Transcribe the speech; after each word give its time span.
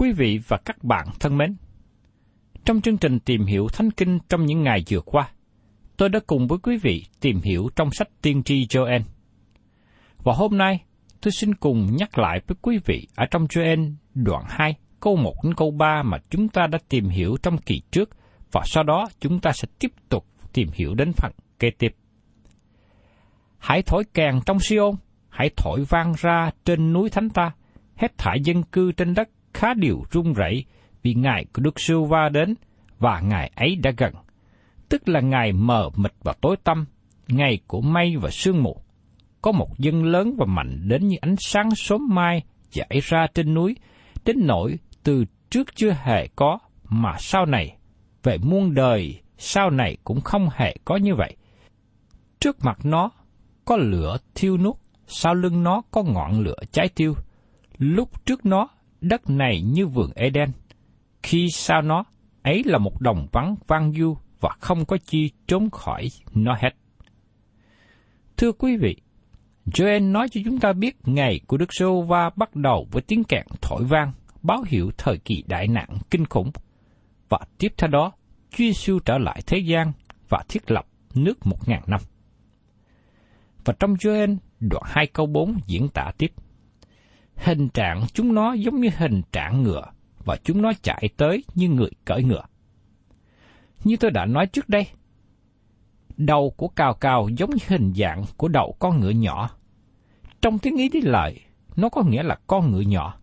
Quý 0.00 0.12
vị 0.12 0.40
và 0.48 0.58
các 0.64 0.84
bạn 0.84 1.06
thân 1.20 1.36
mến, 1.36 1.56
trong 2.64 2.80
chương 2.80 2.98
trình 2.98 3.18
tìm 3.20 3.46
hiểu 3.46 3.68
Thánh 3.72 3.90
Kinh 3.90 4.18
trong 4.28 4.46
những 4.46 4.62
ngày 4.62 4.84
vừa 4.90 5.00
qua, 5.00 5.30
tôi 5.96 6.08
đã 6.08 6.20
cùng 6.26 6.46
với 6.46 6.58
quý 6.58 6.76
vị 6.76 7.04
tìm 7.20 7.40
hiểu 7.44 7.68
trong 7.76 7.90
sách 7.92 8.08
Tiên 8.22 8.42
tri 8.42 8.66
Joel. 8.66 9.00
Và 10.24 10.32
hôm 10.32 10.58
nay, 10.58 10.84
tôi 11.20 11.32
xin 11.32 11.54
cùng 11.54 11.96
nhắc 11.96 12.18
lại 12.18 12.40
với 12.46 12.56
quý 12.62 12.78
vị 12.84 13.06
ở 13.14 13.26
trong 13.30 13.46
Joel 13.46 13.92
đoạn 14.14 14.44
2, 14.48 14.74
câu 15.00 15.16
1 15.16 15.34
đến 15.44 15.54
câu 15.54 15.70
3 15.70 16.02
mà 16.02 16.18
chúng 16.30 16.48
ta 16.48 16.66
đã 16.66 16.78
tìm 16.88 17.08
hiểu 17.08 17.36
trong 17.42 17.58
kỳ 17.58 17.80
trước, 17.90 18.10
và 18.52 18.62
sau 18.66 18.84
đó 18.84 19.08
chúng 19.20 19.40
ta 19.40 19.52
sẽ 19.52 19.68
tiếp 19.78 19.92
tục 20.08 20.26
tìm 20.52 20.68
hiểu 20.74 20.94
đến 20.94 21.12
phần 21.12 21.32
kế 21.58 21.70
tiếp. 21.78 21.94
Hãy 23.58 23.82
thổi 23.82 24.04
kèn 24.14 24.40
trong 24.46 24.58
Siôn, 24.60 24.94
hãy 25.28 25.50
thổi 25.56 25.84
vang 25.88 26.12
ra 26.18 26.50
trên 26.64 26.92
núi 26.92 27.10
thánh 27.10 27.30
ta, 27.30 27.50
hết 27.96 28.18
thải 28.18 28.40
dân 28.44 28.62
cư 28.62 28.92
trên 28.92 29.14
đất 29.14 29.28
khá 29.54 29.74
điều 29.74 30.02
run 30.10 30.32
rẩy 30.32 30.64
vì 31.02 31.14
ngày 31.14 31.44
của 31.52 31.62
Đức 31.62 31.80
Sưu 31.80 32.04
Va 32.04 32.28
đến 32.28 32.54
và 32.98 33.20
ngày 33.20 33.50
ấy 33.56 33.76
đã 33.76 33.90
gần. 33.96 34.14
Tức 34.88 35.08
là 35.08 35.20
ngày 35.20 35.52
mờ 35.52 35.90
mịt 35.96 36.12
và 36.22 36.34
tối 36.40 36.56
tăm, 36.64 36.86
ngày 37.28 37.58
của 37.66 37.80
mây 37.80 38.16
và 38.16 38.30
sương 38.30 38.62
mù. 38.62 38.82
Có 39.42 39.52
một 39.52 39.78
dân 39.78 40.04
lớn 40.04 40.34
và 40.38 40.46
mạnh 40.46 40.88
đến 40.88 41.08
như 41.08 41.16
ánh 41.20 41.36
sáng 41.38 41.70
sớm 41.76 42.00
mai 42.10 42.42
giải 42.72 43.00
ra 43.02 43.26
trên 43.34 43.54
núi, 43.54 43.76
đến 44.24 44.36
nỗi 44.46 44.78
từ 45.02 45.24
trước 45.50 45.76
chưa 45.76 45.96
hề 46.02 46.26
có, 46.36 46.58
mà 46.84 47.12
sau 47.18 47.46
này, 47.46 47.76
về 48.22 48.38
muôn 48.38 48.74
đời, 48.74 49.20
sau 49.38 49.70
này 49.70 49.96
cũng 50.04 50.20
không 50.20 50.48
hề 50.52 50.76
có 50.84 50.96
như 50.96 51.14
vậy. 51.14 51.36
Trước 52.40 52.64
mặt 52.64 52.78
nó 52.84 53.10
có 53.64 53.76
lửa 53.76 54.16
thiêu 54.34 54.58
nuốt, 54.58 54.76
sau 55.06 55.34
lưng 55.34 55.62
nó 55.62 55.82
có 55.90 56.02
ngọn 56.02 56.40
lửa 56.40 56.58
cháy 56.72 56.88
tiêu. 56.94 57.14
Lúc 57.78 58.26
trước 58.26 58.46
nó, 58.46 58.68
đất 59.00 59.30
này 59.30 59.60
như 59.60 59.86
vườn 59.86 60.10
Eden. 60.14 60.50
Khi 61.22 61.48
sao 61.52 61.82
nó, 61.82 62.04
ấy 62.42 62.62
là 62.64 62.78
một 62.78 63.00
đồng 63.00 63.26
vắng 63.32 63.54
vang 63.66 63.92
du 63.92 64.16
và 64.40 64.50
không 64.60 64.84
có 64.84 64.98
chi 65.04 65.30
trốn 65.46 65.70
khỏi 65.70 66.08
nó 66.34 66.56
hết. 66.60 66.70
Thưa 68.36 68.52
quý 68.52 68.76
vị, 68.76 68.96
Joel 69.66 70.12
nói 70.12 70.28
cho 70.28 70.40
chúng 70.44 70.60
ta 70.60 70.72
biết 70.72 70.96
ngày 71.04 71.40
của 71.46 71.56
Đức 71.56 71.74
Sô 71.74 72.02
Va 72.02 72.30
bắt 72.36 72.56
đầu 72.56 72.86
với 72.90 73.02
tiếng 73.02 73.24
kèn 73.24 73.46
thổi 73.62 73.84
vang, 73.84 74.12
báo 74.42 74.64
hiệu 74.66 74.90
thời 74.98 75.18
kỳ 75.18 75.44
đại 75.46 75.68
nạn 75.68 75.88
kinh 76.10 76.26
khủng. 76.26 76.50
Và 77.28 77.38
tiếp 77.58 77.72
theo 77.76 77.88
đó, 77.88 78.12
Chúa 78.50 78.56
Giêsu 78.64 78.98
trở 78.98 79.18
lại 79.18 79.40
thế 79.46 79.58
gian 79.58 79.92
và 80.28 80.44
thiết 80.48 80.70
lập 80.70 80.86
nước 81.14 81.46
một 81.46 81.68
ngàn 81.68 81.82
năm. 81.86 82.00
Và 83.64 83.74
trong 83.80 83.94
Joel 83.94 84.36
đoạn 84.60 84.82
2 84.86 85.06
câu 85.06 85.26
4 85.26 85.58
diễn 85.66 85.88
tả 85.88 86.12
tiếp. 86.18 86.32
Hình 87.38 87.68
trạng 87.68 88.06
chúng 88.12 88.34
nó 88.34 88.52
giống 88.52 88.80
như 88.80 88.90
hình 88.96 89.22
trạng 89.32 89.62
ngựa, 89.62 89.84
và 90.24 90.36
chúng 90.44 90.62
nó 90.62 90.72
chạy 90.82 91.08
tới 91.16 91.44
như 91.54 91.68
người 91.68 91.90
cởi 92.04 92.22
ngựa. 92.22 92.44
Như 93.84 93.96
tôi 93.96 94.10
đã 94.10 94.26
nói 94.26 94.46
trước 94.46 94.68
đây, 94.68 94.86
đầu 96.16 96.50
của 96.56 96.68
cào 96.68 96.94
cào 96.94 97.28
giống 97.36 97.50
như 97.50 97.64
hình 97.68 97.92
dạng 97.96 98.24
của 98.36 98.48
đầu 98.48 98.76
con 98.78 99.00
ngựa 99.00 99.10
nhỏ. 99.10 99.50
Trong 100.42 100.58
tiếng 100.58 100.76
Ý 100.76 100.88
đi 100.88 101.00
lại 101.00 101.40
nó 101.76 101.88
có 101.88 102.02
nghĩa 102.02 102.22
là 102.22 102.38
con 102.46 102.72
ngựa 102.72 102.80
nhỏ. 102.80 103.18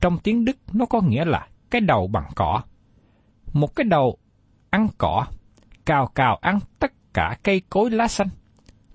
Trong 0.00 0.18
tiếng 0.18 0.44
Đức, 0.44 0.56
nó 0.72 0.86
có 0.86 1.00
nghĩa 1.00 1.24
là 1.24 1.48
cái 1.70 1.80
đầu 1.80 2.06
bằng 2.06 2.30
cỏ. 2.34 2.62
Một 3.52 3.76
cái 3.76 3.84
đầu 3.84 4.18
ăn 4.70 4.88
cỏ, 4.98 5.26
cào 5.84 6.06
cào 6.06 6.36
ăn 6.36 6.58
tất 6.78 6.92
cả 7.14 7.36
cây 7.42 7.62
cối 7.70 7.90
lá 7.90 8.08
xanh. 8.08 8.28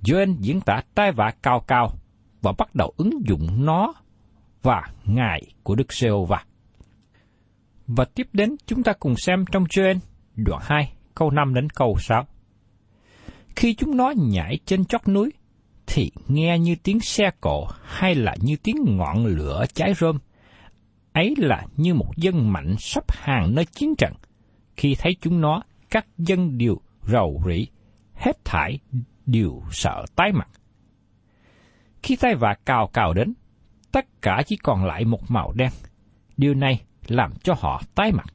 Joel 0.04 0.36
diễn 0.40 0.62
tả 0.62 0.82
tai 0.96 1.12
vạ 1.12 1.34
cao 1.42 1.60
cao 1.60 1.92
và 2.42 2.54
bắt 2.58 2.76
đầu 2.76 2.94
ứng 2.98 3.28
dụng 3.28 3.66
nó 3.66 3.94
và 4.62 4.82
ngài 5.06 5.42
của 5.64 5.76
Đức 5.76 5.94
giê 5.94 6.10
va 6.28 6.44
Và 7.88 8.06
tiếp 8.06 8.28
đến 8.34 8.56
chúng 8.66 8.84
ta 8.84 8.94
cùng 9.00 9.16
xem 9.18 9.46
trong 9.52 9.64
Joel 9.64 10.00
đoạn 10.36 10.62
2 10.64 10.94
câu 11.16 11.32
5 11.32 11.54
đến 11.54 11.70
câu 11.70 11.98
6. 12.00 12.28
Khi 13.56 13.74
chúng 13.74 13.98
nó 13.98 14.14
nhảy 14.18 14.60
trên 14.66 14.86
chót 14.86 15.08
núi, 15.08 15.32
thì 15.88 16.12
nghe 16.28 16.60
như 16.60 16.76
tiếng 16.84 17.00
xe 17.00 17.32
cộ 17.42 17.68
hay 17.84 18.16
là 18.16 18.36
như 18.42 18.56
tiếng 18.64 18.76
ngọn 18.98 19.26
lửa 19.26 19.66
cháy 19.74 19.94
rơm. 19.94 20.20
Ấy 21.14 21.36
là 21.38 21.66
như 21.78 21.94
một 21.94 22.18
dân 22.18 22.54
mạnh 22.54 22.76
sắp 22.80 23.04
hàng 23.12 23.56
nơi 23.56 23.66
chiến 23.66 23.96
trận. 23.98 24.14
Khi 24.76 24.96
thấy 25.00 25.16
chúng 25.22 25.42
nó, 25.42 25.62
các 25.90 26.06
dân 26.18 26.58
đều 26.58 26.82
rầu 27.08 27.44
rĩ, 27.48 27.68
hết 28.14 28.46
thải 28.46 28.80
đều 29.26 29.62
sợ 29.72 30.06
tái 30.16 30.32
mặt. 30.32 30.50
Khi 32.04 32.16
tay 32.16 32.36
vạ 32.36 32.56
cào 32.66 32.88
cào 32.94 33.14
đến, 33.14 33.34
tất 33.92 34.22
cả 34.22 34.44
chỉ 34.46 34.56
còn 34.56 34.86
lại 34.86 35.06
một 35.06 35.32
màu 35.32 35.52
đen. 35.52 35.70
Điều 36.38 36.54
này 36.54 36.82
làm 37.08 37.32
cho 37.44 37.54
họ 37.60 37.82
tái 37.96 38.12
mặt. 38.12 38.26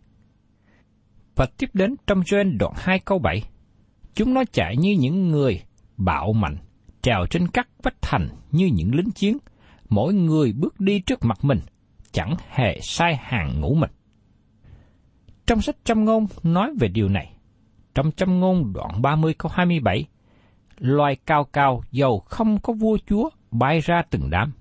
Và 1.36 1.46
tiếp 1.58 1.70
đến 1.72 1.94
trong 2.06 2.20
Joel 2.20 2.58
đoạn 2.58 2.72
2 2.76 2.98
câu 2.98 3.18
7, 3.18 3.42
chúng 4.14 4.34
nó 4.34 4.44
chạy 4.52 4.76
như 4.76 4.96
những 4.98 5.28
người 5.28 5.62
bạo 5.96 6.32
mạnh, 6.32 6.56
trèo 7.02 7.26
trên 7.30 7.48
các 7.48 7.68
vách 7.82 8.02
thành 8.02 8.28
như 8.50 8.66
những 8.66 8.94
lính 8.94 9.10
chiến, 9.10 9.38
mỗi 9.88 10.14
người 10.14 10.52
bước 10.52 10.80
đi 10.80 11.00
trước 11.00 11.24
mặt 11.24 11.44
mình, 11.44 11.60
chẳng 12.12 12.34
hề 12.48 12.80
sai 12.82 13.16
hàng 13.16 13.60
ngũ 13.60 13.74
mình. 13.74 13.90
Trong 15.46 15.60
sách 15.60 15.76
Trăm 15.84 16.04
Ngôn 16.04 16.26
nói 16.42 16.70
về 16.80 16.88
điều 16.88 17.08
này. 17.08 17.32
Trong 17.94 18.10
Trăm 18.12 18.40
Ngôn 18.40 18.72
đoạn 18.72 19.02
30 19.02 19.34
câu 19.38 19.52
27, 19.54 20.06
loài 20.78 21.16
cao 21.26 21.44
cao 21.44 21.82
dầu 21.90 22.18
không 22.18 22.60
có 22.60 22.72
vua 22.72 22.98
chúa 23.06 23.30
bay 23.50 23.80
ra 23.80 24.02
từng 24.10 24.30
đám. 24.30 24.52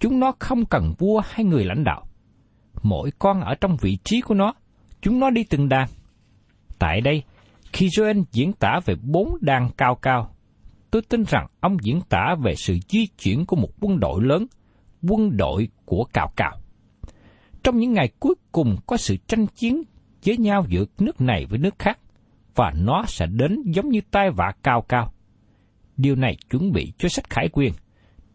Chúng 0.00 0.20
nó 0.20 0.32
không 0.38 0.66
cần 0.66 0.94
vua 0.98 1.22
hay 1.24 1.44
người 1.44 1.64
lãnh 1.64 1.84
đạo. 1.84 2.06
Mỗi 2.82 3.10
con 3.18 3.40
ở 3.40 3.54
trong 3.54 3.76
vị 3.80 3.98
trí 4.04 4.20
của 4.20 4.34
nó, 4.34 4.54
chúng 5.00 5.20
nó 5.20 5.30
đi 5.30 5.44
từng 5.44 5.68
đàn. 5.68 5.88
Tại 6.78 7.00
đây, 7.00 7.22
khi 7.72 7.88
Joel 7.88 8.24
diễn 8.32 8.52
tả 8.52 8.80
về 8.84 8.94
bốn 9.02 9.36
đàn 9.40 9.70
cao 9.76 9.94
cao, 9.94 10.34
tôi 10.90 11.02
tin 11.02 11.24
rằng 11.24 11.46
ông 11.60 11.76
diễn 11.82 12.00
tả 12.08 12.34
về 12.42 12.54
sự 12.54 12.78
di 12.88 13.06
chuyển 13.06 13.46
của 13.46 13.56
một 13.56 13.68
quân 13.80 14.00
đội 14.00 14.22
lớn, 14.24 14.46
quân 15.08 15.36
đội 15.36 15.68
của 15.84 16.04
cao 16.12 16.32
cao. 16.36 16.52
Trong 17.62 17.78
những 17.78 17.92
ngày 17.92 18.08
cuối 18.20 18.34
cùng 18.52 18.76
có 18.86 18.96
sự 18.96 19.16
tranh 19.16 19.46
chiến 19.46 19.82
với 20.26 20.36
nhau 20.36 20.64
giữa 20.68 20.84
nước 20.98 21.20
này 21.20 21.46
với 21.46 21.58
nước 21.58 21.78
khác, 21.78 21.98
và 22.54 22.72
nó 22.76 23.04
sẽ 23.06 23.26
đến 23.26 23.62
giống 23.66 23.88
như 23.88 24.00
tai 24.10 24.30
vạ 24.30 24.52
cao 24.62 24.82
cao. 24.82 25.12
Điều 25.96 26.16
này 26.16 26.36
chuẩn 26.50 26.72
bị 26.72 26.92
cho 26.98 27.08
sách 27.08 27.30
khải 27.30 27.48
quyền, 27.52 27.72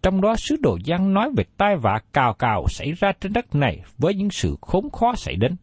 trong 0.04 0.22
đó 0.22 0.36
sứ 0.36 0.56
đồ 0.60 0.78
Giăng 0.84 1.14
nói 1.14 1.32
về 1.38 1.44
tai 1.58 1.76
vạ 1.78 2.02
cao 2.14 2.34
cao 2.34 2.66
xảy 2.70 2.92
ra 2.92 3.12
trên 3.22 3.34
đất 3.34 3.56
này 3.56 3.82
với 3.98 4.14
những 4.14 4.30
sự 4.30 4.56
khốn 4.62 4.90
khó 4.90 5.16
xảy 5.16 5.36
đến. 5.36 5.56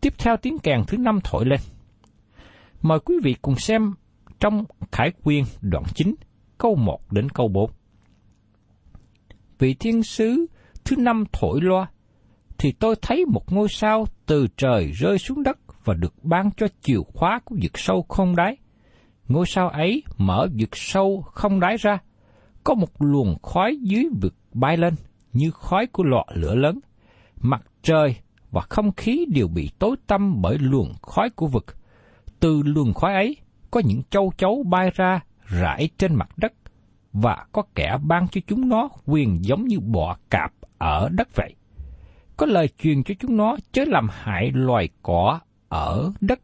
Tiếp 0.00 0.14
theo 0.18 0.36
tiếng 0.36 0.58
kèn 0.58 0.80
thứ 0.86 0.98
năm 0.98 1.20
thổi 1.24 1.44
lên. 1.46 1.60
Mời 2.82 2.98
quý 3.00 3.14
vị 3.22 3.36
cùng 3.42 3.56
xem 3.56 3.94
trong 4.40 4.64
Khải 4.92 5.10
Quyên 5.22 5.44
đoạn 5.60 5.84
9, 5.94 6.14
câu 6.58 6.74
1 6.74 7.12
đến 7.12 7.28
câu 7.28 7.48
4. 7.48 7.70
Vị 9.58 9.74
thiên 9.74 10.02
sứ 10.02 10.46
thứ 10.84 10.96
năm 10.96 11.24
thổi 11.32 11.60
loa, 11.62 11.86
thì 12.58 12.72
tôi 12.72 12.96
thấy 13.02 13.24
một 13.24 13.52
ngôi 13.52 13.68
sao 13.68 14.06
từ 14.26 14.46
trời 14.56 14.92
rơi 14.92 15.18
xuống 15.18 15.42
đất 15.42 15.58
và 15.84 15.94
được 15.94 16.14
ban 16.22 16.50
cho 16.56 16.66
chìa 16.82 17.00
khóa 17.14 17.40
của 17.44 17.56
vực 17.62 17.78
sâu 17.78 18.02
không 18.08 18.36
đáy. 18.36 18.56
Ngôi 19.28 19.46
sao 19.46 19.68
ấy 19.68 20.02
mở 20.16 20.48
vực 20.58 20.76
sâu 20.76 21.22
không 21.26 21.60
đáy 21.60 21.76
ra, 21.76 21.98
có 22.66 22.74
một 22.74 23.02
luồng 23.02 23.36
khói 23.42 23.76
dưới 23.82 24.08
vực 24.20 24.34
bay 24.52 24.76
lên 24.76 24.94
như 25.32 25.50
khói 25.50 25.86
của 25.86 26.04
lọ 26.04 26.24
lửa 26.34 26.54
lớn. 26.54 26.78
Mặt 27.40 27.62
trời 27.82 28.16
và 28.50 28.60
không 28.60 28.92
khí 28.92 29.26
đều 29.34 29.48
bị 29.48 29.70
tối 29.78 29.96
tăm 30.06 30.42
bởi 30.42 30.58
luồng 30.58 30.92
khói 31.02 31.30
của 31.30 31.46
vực. 31.46 31.64
Từ 32.40 32.62
luồng 32.62 32.94
khói 32.94 33.14
ấy 33.14 33.36
có 33.70 33.80
những 33.84 34.02
châu 34.10 34.32
chấu 34.36 34.62
bay 34.62 34.90
ra 34.94 35.20
rải 35.44 35.88
trên 35.98 36.14
mặt 36.14 36.28
đất 36.36 36.52
và 37.12 37.46
có 37.52 37.62
kẻ 37.74 37.98
ban 38.02 38.28
cho 38.28 38.40
chúng 38.46 38.68
nó 38.68 38.88
quyền 39.06 39.44
giống 39.44 39.64
như 39.64 39.80
bọ 39.80 40.16
cạp 40.30 40.52
ở 40.78 41.08
đất 41.12 41.28
vậy. 41.34 41.54
Có 42.36 42.46
lời 42.46 42.68
truyền 42.78 43.02
cho 43.04 43.14
chúng 43.18 43.36
nó 43.36 43.56
chớ 43.72 43.84
làm 43.86 44.08
hại 44.10 44.50
loài 44.54 44.88
cỏ 45.02 45.40
ở 45.68 46.12
đất, 46.20 46.40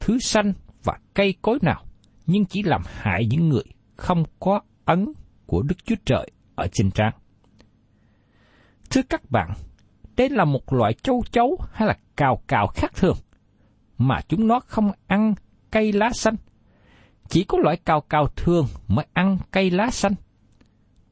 thứ 0.00 0.18
xanh 0.18 0.52
và 0.84 0.98
cây 1.14 1.34
cối 1.42 1.58
nào, 1.62 1.82
nhưng 2.26 2.44
chỉ 2.44 2.62
làm 2.62 2.82
hại 2.86 3.26
những 3.26 3.48
người 3.48 3.64
không 3.96 4.24
có 4.40 4.60
ấn 4.84 5.12
của 5.48 5.62
Đức 5.62 5.84
Chúa 5.84 5.94
Trời 6.04 6.30
ở 6.54 6.66
trên 6.72 6.90
trán. 6.90 7.12
Thưa 8.90 9.02
các 9.08 9.30
bạn, 9.30 9.50
đây 10.16 10.28
là 10.28 10.44
một 10.44 10.72
loại 10.72 10.92
châu 10.92 11.22
chấu 11.30 11.58
hay 11.72 11.88
là 11.88 11.98
cào 12.16 12.42
cào 12.46 12.66
khác 12.66 12.92
thường, 12.94 13.16
mà 13.98 14.20
chúng 14.28 14.46
nó 14.46 14.60
không 14.60 14.92
ăn 15.06 15.34
cây 15.70 15.92
lá 15.92 16.10
xanh. 16.12 16.34
Chỉ 17.28 17.44
có 17.44 17.58
loại 17.58 17.76
cào 17.76 18.00
cào 18.00 18.26
thường 18.36 18.66
mới 18.88 19.06
ăn 19.12 19.38
cây 19.50 19.70
lá 19.70 19.90
xanh. 19.90 20.12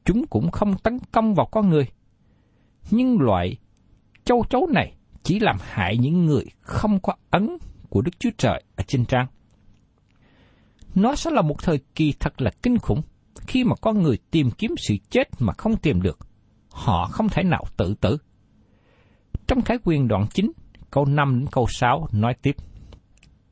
Chúng 0.05 0.27
cũng 0.27 0.51
không 0.51 0.77
tấn 0.77 0.99
công 1.11 1.33
vào 1.33 1.45
con 1.45 1.69
người. 1.69 1.87
Nhưng 2.91 3.21
loại 3.21 3.57
châu 4.25 4.45
chấu 4.49 4.67
này 4.67 4.93
chỉ 5.23 5.39
làm 5.39 5.57
hại 5.61 5.97
những 5.97 6.25
người 6.25 6.45
không 6.59 6.99
có 6.99 7.13
ấn 7.29 7.57
của 7.89 8.01
Đức 8.01 8.19
Chúa 8.19 8.31
Trời 8.37 8.63
ở 8.75 8.83
trên 8.87 9.05
trang. 9.05 9.27
Nó 10.95 11.15
sẽ 11.15 11.31
là 11.31 11.41
một 11.41 11.63
thời 11.63 11.79
kỳ 11.95 12.13
thật 12.19 12.41
là 12.41 12.51
kinh 12.61 12.77
khủng 12.77 13.01
khi 13.47 13.63
mà 13.63 13.75
con 13.81 14.03
người 14.03 14.17
tìm 14.31 14.51
kiếm 14.51 14.75
sự 14.77 14.95
chết 15.09 15.27
mà 15.39 15.53
không 15.53 15.77
tìm 15.77 16.01
được. 16.01 16.19
Họ 16.71 17.05
không 17.11 17.29
thể 17.29 17.43
nào 17.43 17.63
tự 17.77 17.95
tử. 18.01 18.17
Trong 19.47 19.61
Khải 19.61 19.77
quyền 19.83 20.07
đoạn 20.07 20.25
9, 20.33 20.51
câu 20.91 21.05
5 21.05 21.39
đến 21.39 21.47
câu 21.51 21.67
6 21.69 22.07
nói 22.11 22.33
tiếp. 22.41 22.55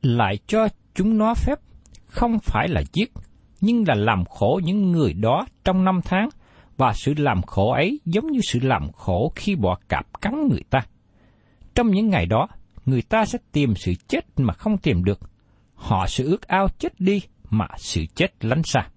Lại 0.02 0.38
cho 0.46 0.68
chúng 0.94 1.18
nó 1.18 1.34
phép 1.34 1.58
không 2.06 2.38
phải 2.38 2.68
là 2.68 2.82
giết, 2.92 3.12
nhưng 3.60 3.84
là 3.88 3.94
làm 3.94 4.24
khổ 4.24 4.60
những 4.64 4.92
người 4.92 5.12
đó 5.12 5.46
trong 5.64 5.84
năm 5.84 6.00
tháng, 6.04 6.28
và 6.76 6.92
sự 6.92 7.14
làm 7.16 7.42
khổ 7.42 7.72
ấy 7.72 8.00
giống 8.04 8.26
như 8.26 8.40
sự 8.42 8.60
làm 8.62 8.92
khổ 8.92 9.32
khi 9.36 9.56
bọ 9.56 9.78
cạp 9.88 10.20
cắn 10.20 10.48
người 10.48 10.62
ta. 10.70 10.80
Trong 11.74 11.90
những 11.90 12.08
ngày 12.08 12.26
đó, 12.26 12.48
người 12.86 13.02
ta 13.02 13.24
sẽ 13.24 13.38
tìm 13.52 13.74
sự 13.76 13.92
chết 14.08 14.24
mà 14.36 14.54
không 14.54 14.78
tìm 14.78 15.04
được. 15.04 15.20
Họ 15.74 16.06
sẽ 16.06 16.24
ước 16.24 16.48
ao 16.48 16.68
chết 16.78 17.00
đi 17.00 17.20
mà 17.50 17.66
sự 17.76 18.04
chết 18.14 18.44
lánh 18.44 18.62
xa. 18.62 18.88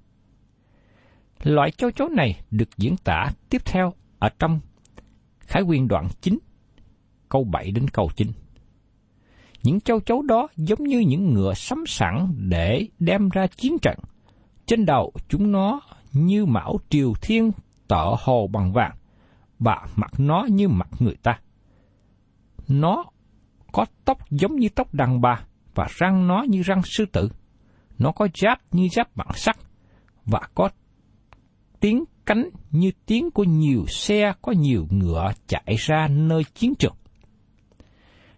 Loại 1.43 1.71
châu 1.71 1.91
chấu 1.91 2.09
này 2.09 2.41
được 2.51 2.77
diễn 2.77 2.97
tả 2.97 3.31
tiếp 3.49 3.61
theo 3.65 3.93
ở 4.19 4.29
trong 4.39 4.59
Khải 5.39 5.63
Quyên 5.63 5.87
đoạn 5.87 6.07
9, 6.21 6.39
câu 7.29 7.43
7 7.43 7.71
đến 7.71 7.87
câu 7.87 8.09
9. 8.15 8.31
Những 9.63 9.81
châu 9.81 9.99
chấu 9.99 10.21
đó 10.21 10.47
giống 10.55 10.83
như 10.83 10.99
những 10.99 11.33
ngựa 11.33 11.53
sắm 11.53 11.83
sẵn 11.87 12.27
để 12.49 12.87
đem 12.99 13.29
ra 13.29 13.47
chiến 13.47 13.77
trận. 13.81 13.97
Trên 14.65 14.85
đầu 14.85 15.11
chúng 15.27 15.51
nó 15.51 15.81
như 16.13 16.45
mão 16.45 16.77
triều 16.89 17.13
thiên 17.21 17.51
tợ 17.87 18.15
hồ 18.19 18.47
bằng 18.47 18.73
vàng, 18.73 18.95
và 19.59 19.87
mặt 19.95 20.11
nó 20.17 20.45
như 20.49 20.67
mặt 20.67 20.89
người 20.99 21.15
ta. 21.23 21.39
Nó 22.67 23.05
có 23.71 23.85
tóc 24.05 24.17
giống 24.29 24.55
như 24.55 24.69
tóc 24.75 24.93
đàn 24.93 25.21
bà, 25.21 25.43
và 25.75 25.87
răng 25.89 26.27
nó 26.27 26.43
như 26.49 26.61
răng 26.61 26.81
sư 26.83 27.05
tử. 27.11 27.29
Nó 27.97 28.11
có 28.11 28.27
giáp 28.41 28.59
như 28.71 28.87
giáp 28.95 29.15
bằng 29.15 29.31
sắt, 29.33 29.57
và 30.25 30.41
có 30.55 30.69
tiếng 31.79 32.03
cánh 32.25 32.49
như 32.71 32.91
tiếng 33.05 33.31
của 33.31 33.43
nhiều 33.43 33.85
xe, 33.87 34.33
có 34.41 34.51
nhiều 34.51 34.87
ngựa 34.89 35.31
chạy 35.47 35.75
ra 35.77 36.07
nơi 36.07 36.43
chiến 36.43 36.75
trường. 36.75 36.95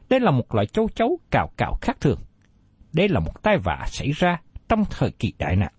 Đây 0.09 0.19
là 0.19 0.31
một 0.31 0.55
loại 0.55 0.65
châu 0.65 0.89
chấu 0.95 1.19
cào 1.31 1.51
cào 1.57 1.77
khác 1.81 1.97
thường. 2.01 2.19
Đây 2.93 3.09
là 3.09 3.19
một 3.19 3.43
tai 3.43 3.57
vạ 3.57 3.85
xảy 3.87 4.11
ra 4.11 4.41
trong 4.69 4.83
thời 4.89 5.11
kỳ 5.11 5.33
đại 5.37 5.55
nạn. 5.55 5.73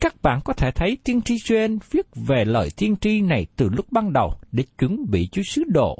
Các 0.00 0.22
bạn 0.22 0.40
có 0.44 0.52
thể 0.52 0.70
thấy 0.70 0.98
tiên 1.04 1.22
tri 1.22 1.34
Joel 1.34 1.78
viết 1.90 2.06
về 2.14 2.44
lời 2.44 2.68
tiên 2.76 2.96
tri 3.00 3.20
này 3.20 3.46
từ 3.56 3.68
lúc 3.68 3.86
ban 3.90 4.12
đầu 4.12 4.34
để 4.52 4.64
chuẩn 4.78 5.10
bị 5.10 5.28
cho 5.32 5.42
sứ 5.46 5.64
đồ 5.68 5.96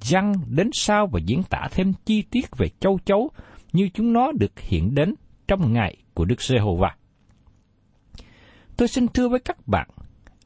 răng 0.00 0.34
đến 0.48 0.70
sau 0.72 1.06
và 1.06 1.20
diễn 1.26 1.42
tả 1.42 1.68
thêm 1.70 1.92
chi 2.04 2.22
tiết 2.30 2.56
về 2.56 2.68
châu 2.80 2.98
chấu 3.04 3.30
như 3.72 3.88
chúng 3.94 4.12
nó 4.12 4.32
được 4.32 4.60
hiện 4.60 4.94
đến 4.94 5.14
trong 5.48 5.72
ngày 5.72 5.96
của 6.14 6.24
Đức 6.24 6.42
Giê-hô-va. 6.42 6.96
Tôi 8.76 8.88
xin 8.88 9.08
thưa 9.08 9.28
với 9.28 9.40
các 9.40 9.68
bạn, 9.68 9.88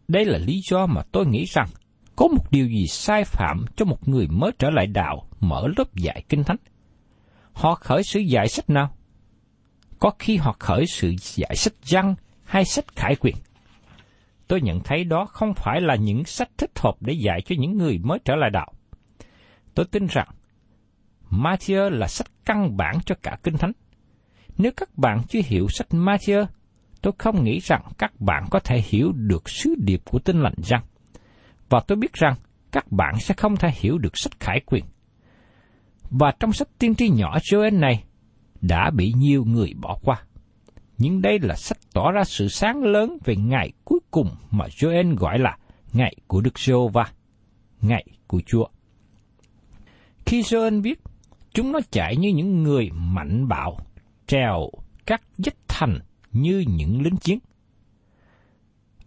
đây 0.09 0.25
là 0.25 0.39
lý 0.39 0.61
do 0.71 0.87
mà 0.87 1.03
tôi 1.13 1.27
nghĩ 1.27 1.45
rằng 1.45 1.69
có 2.17 2.29
một 2.29 2.51
điều 2.51 2.67
gì 2.67 2.87
sai 2.87 3.25
phạm 3.25 3.65
cho 3.77 3.85
một 3.85 4.09
người 4.09 4.27
mới 4.27 4.51
trở 4.59 4.71
lại 4.71 4.87
đạo 4.87 5.29
mở 5.41 5.69
lớp 5.77 5.95
dạy 5.95 6.25
kinh 6.29 6.45
thánh. 6.45 6.57
Họ 7.53 7.75
khởi 7.75 8.03
sự 8.03 8.21
dạy 8.21 8.49
sách 8.49 8.71
nào? 8.71 8.91
Có 9.99 10.11
khi 10.19 10.37
họ 10.37 10.57
khởi 10.59 10.87
sự 10.87 11.15
dạy 11.19 11.57
sách 11.57 11.73
văn 11.91 12.15
hay 12.45 12.65
sách 12.65 12.97
khải 12.97 13.17
quyền. 13.17 13.35
Tôi 14.49 14.61
nhận 14.61 14.81
thấy 14.81 15.05
đó 15.05 15.25
không 15.25 15.55
phải 15.55 15.81
là 15.81 15.95
những 15.95 16.25
sách 16.25 16.51
thích 16.59 16.79
hợp 16.79 16.95
để 17.01 17.13
dạy 17.13 17.41
cho 17.47 17.55
những 17.59 17.79
người 17.79 17.99
mới 17.99 18.19
trở 18.25 18.37
lại 18.37 18.51
đạo. 18.51 18.73
Tôi 19.75 19.87
tin 19.87 20.07
rằng 20.07 20.29
Matthew 21.31 21.91
là 21.91 22.07
sách 22.07 22.27
căn 22.45 22.77
bản 22.77 22.99
cho 23.07 23.15
cả 23.23 23.39
kinh 23.43 23.57
thánh. 23.57 23.73
Nếu 24.59 24.73
các 24.77 24.99
bạn 24.99 25.23
chưa 25.29 25.41
hiểu 25.45 25.69
sách 25.69 25.89
Matthew, 25.91 26.47
tôi 27.03 27.13
không 27.19 27.45
nghĩ 27.45 27.59
rằng 27.59 27.83
các 27.99 28.21
bạn 28.21 28.45
có 28.51 28.59
thể 28.59 28.81
hiểu 28.85 29.13
được 29.13 29.49
sứ 29.49 29.75
điệp 29.79 30.01
của 30.05 30.19
tinh 30.19 30.41
lành 30.41 30.55
răng. 30.63 30.83
Và 31.69 31.81
tôi 31.87 31.97
biết 31.97 32.13
rằng 32.13 32.35
các 32.73 32.93
bạn 32.93 33.15
sẽ 33.21 33.35
không 33.35 33.57
thể 33.57 33.69
hiểu 33.75 33.99
được 33.99 34.19
sách 34.19 34.41
khải 34.41 34.61
quyền. 34.67 34.85
Và 36.11 36.33
trong 36.41 36.53
sách 36.53 36.69
tiên 36.79 36.95
tri 36.95 37.09
nhỏ 37.09 37.39
Joel 37.39 37.79
này, 37.79 38.05
đã 38.61 38.91
bị 38.91 39.13
nhiều 39.17 39.45
người 39.45 39.75
bỏ 39.83 39.99
qua. 40.03 40.23
Nhưng 40.99 41.23
đây 41.23 41.39
là 41.43 41.55
sách 41.55 41.79
tỏ 41.95 42.13
ra 42.13 42.25
sự 42.25 42.49
sáng 42.49 42.83
lớn 42.83 43.19
về 43.25 43.37
ngày 43.37 43.73
cuối 43.85 44.01
cùng 44.11 44.29
mà 44.51 44.67
Joel 44.67 45.17
gọi 45.17 45.39
là 45.39 45.57
ngày 45.93 46.17
của 46.27 46.41
Đức 46.41 46.59
giê 46.59 46.75
va 46.93 47.05
ngày 47.81 48.05
của 48.27 48.41
Chúa. 48.47 48.67
Khi 50.27 50.43
Joel 50.43 50.83
viết, 50.83 51.01
chúng 51.53 51.73
nó 51.73 51.79
chạy 51.91 52.17
như 52.17 52.29
những 52.29 52.63
người 52.63 52.91
mạnh 52.93 53.49
bạo, 53.49 53.77
trèo 54.27 54.71
các 55.07 55.23
vách 55.39 55.57
thành 55.69 55.99
như 56.33 56.65
những 56.69 57.03
lính 57.03 57.17
chiến. 57.17 57.39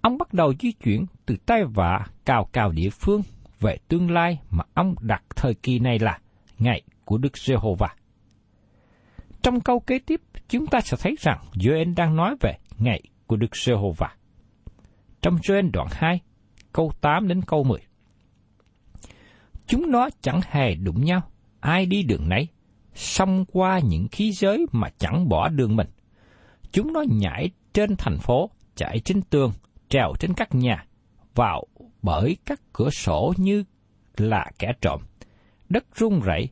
Ông 0.02 0.18
bắt 0.18 0.34
đầu 0.34 0.54
di 0.60 0.72
chuyển 0.72 1.06
từ 1.26 1.36
tay 1.46 1.64
vạ 1.66 2.06
cào 2.26 2.50
cào 2.54 2.72
địa 2.72 2.90
phương 2.90 3.22
về 3.60 3.78
tương 3.88 4.12
lai 4.12 4.40
mà 4.50 4.64
ông 4.74 4.96
đặt 5.02 5.24
thời 5.36 5.54
kỳ 5.54 5.80
này 5.80 6.00
là 6.00 6.20
ngày 6.60 6.82
của 7.06 7.18
Đức 7.18 7.38
Giê-hô-va. 7.38 7.96
Trong 9.42 9.62
câu 9.62 9.80
kế 9.80 10.00
tiếp, 10.00 10.22
chúng 10.50 10.68
ta 10.68 10.82
sẽ 10.82 10.98
thấy 11.00 11.16
rằng 11.20 11.40
Joel 11.54 11.96
đang 11.96 12.16
nói 12.16 12.36
về 12.42 12.54
ngày 12.78 13.02
của 13.28 13.36
Đức 13.36 13.56
Giê-hô-va. 13.56 14.16
Trong 15.22 15.36
Joel 15.36 15.72
đoạn 15.72 15.88
2, 15.92 16.22
câu 16.74 16.92
8 17.02 17.28
đến 17.28 17.42
câu 17.42 17.64
10. 17.64 17.80
Chúng 19.68 19.92
nó 19.92 20.10
chẳng 20.22 20.40
hề 20.50 20.76
đụng 20.76 21.06
nhau, 21.06 21.22
ai 21.60 21.86
đi 21.86 22.04
đường 22.04 22.30
nấy, 22.30 22.48
xông 22.94 23.46
qua 23.46 23.80
những 23.80 24.08
khí 24.08 24.32
giới 24.32 24.66
mà 24.72 24.90
chẳng 24.98 25.30
bỏ 25.30 25.50
đường 25.50 25.76
mình. 25.76 25.88
Chúng 26.74 26.94
nó 26.94 27.04
nhảy 27.10 27.50
trên 27.74 27.96
thành 27.98 28.18
phố, 28.18 28.50
chạy 28.76 29.00
trên 29.00 29.22
tường, 29.22 29.52
trèo 29.90 30.14
trên 30.20 30.34
các 30.34 30.56
nhà, 30.56 30.86
vào 31.36 31.64
bởi 32.02 32.38
các 32.46 32.62
cửa 32.74 32.90
sổ 32.90 33.34
như 33.38 33.64
là 34.18 34.52
kẻ 34.60 34.72
trộm. 34.82 35.02
Đất 35.70 35.86
rung 35.96 36.20
rẩy, 36.20 36.50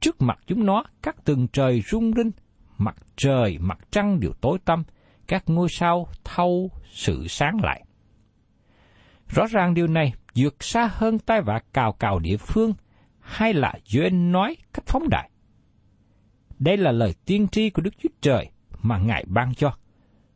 trước 0.00 0.22
mặt 0.22 0.38
chúng 0.46 0.66
nó 0.66 0.84
các 1.02 1.24
tường 1.24 1.46
trời 1.52 1.82
rung 1.90 2.12
rinh, 2.12 2.30
mặt 2.78 2.96
trời, 3.16 3.58
mặt 3.58 3.78
trăng 3.90 4.20
đều 4.20 4.32
tối 4.40 4.58
tăm, 4.64 4.84
các 5.26 5.42
ngôi 5.46 5.68
sao 5.70 6.08
thâu 6.24 6.70
sự 6.90 7.26
sáng 7.28 7.56
lại. 7.62 7.84
Rõ 9.28 9.46
ràng 9.50 9.74
điều 9.74 9.86
này 9.86 10.12
vượt 10.34 10.64
xa 10.64 10.90
hơn 10.92 11.18
tai 11.18 11.42
vạ 11.42 11.60
cào 11.72 11.92
cào 11.92 12.18
địa 12.18 12.36
phương 12.36 12.72
hay 13.20 13.54
là 13.54 13.74
Joel 13.84 14.30
nói 14.30 14.56
cách 14.72 14.84
phóng 14.86 15.08
đại. 15.08 15.30
Đây 16.58 16.76
là 16.76 16.92
lời 16.92 17.14
tiên 17.24 17.48
tri 17.48 17.70
của 17.70 17.82
Đức 17.82 17.94
Chúa 17.98 18.08
Trời 18.20 18.50
mà 18.82 18.98
Ngài 18.98 19.24
ban 19.28 19.54
cho. 19.54 19.76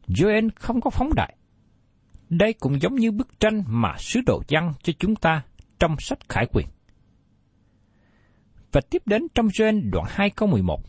Joel 0.08 0.48
không 0.54 0.80
có 0.80 0.90
phóng 0.90 1.10
đại. 1.16 1.36
Đây 2.28 2.52
cũng 2.52 2.80
giống 2.80 2.94
như 2.94 3.12
bức 3.12 3.40
tranh 3.40 3.62
mà 3.66 3.94
sứ 3.98 4.20
đồ 4.26 4.42
văn 4.48 4.72
cho 4.82 4.92
chúng 4.98 5.16
ta 5.16 5.42
trong 5.78 5.96
sách 5.98 6.18
Khải 6.28 6.46
Quyền. 6.52 6.66
Và 8.72 8.80
tiếp 8.90 9.02
đến 9.06 9.26
trong 9.34 9.46
Joel 9.46 9.90
đoạn 9.90 10.06
2 10.08 10.30
câu 10.30 10.48
11. 10.48 10.80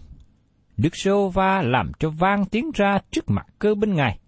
Đức 0.78 0.96
Sô 0.96 1.30
Va 1.30 1.62
làm 1.62 1.92
cho 2.00 2.10
vang 2.10 2.46
tiếng 2.46 2.72
ra 2.76 3.00
trước 3.12 3.30
mặt 3.30 3.46
cơ 3.60 3.76
bên 3.76 3.96
Ngài, 3.96 4.20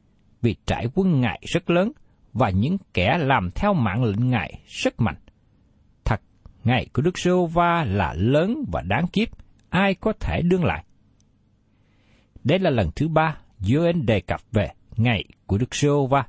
vì 0.41 0.55
trại 0.65 0.87
quân 0.95 1.21
Ngài 1.21 1.41
rất 1.53 1.69
lớn, 1.69 1.91
và 2.33 2.49
những 2.49 2.77
kẻ 2.93 3.17
làm 3.19 3.49
theo 3.55 3.73
mạng 3.73 4.03
lệnh 4.03 4.29
Ngài 4.29 4.61
rất 4.67 5.01
mạnh. 5.01 5.17
Thật, 6.05 6.21
Ngài 6.63 6.87
của 6.93 7.01
Đức 7.01 7.17
Sô 7.17 7.45
Va 7.45 7.85
là 7.87 8.13
lớn 8.17 8.63
và 8.71 8.81
đáng 8.81 9.07
kiếp, 9.13 9.27
ai 9.69 9.95
có 9.95 10.13
thể 10.19 10.41
đương 10.41 10.63
lại. 10.63 10.83
Đây 12.43 12.59
là 12.59 12.69
lần 12.69 12.89
thứ 12.95 13.07
ba 13.07 13.37
Joel 13.59 14.05
đề 14.05 14.21
cập 14.21 14.41
về 14.51 14.69
ngày 14.97 15.23
của 15.45 15.57
Đức 15.57 15.75
giê 15.75 15.89
Va, 16.09 16.27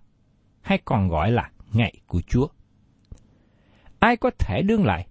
hay 0.60 0.78
còn 0.84 1.08
gọi 1.08 1.30
là 1.30 1.50
ngày 1.72 1.94
của 2.06 2.20
Chúa. 2.20 2.46
Ai 3.98 4.16
có 4.16 4.30
thể 4.38 4.62
đương 4.62 4.84
lại? 4.84 5.06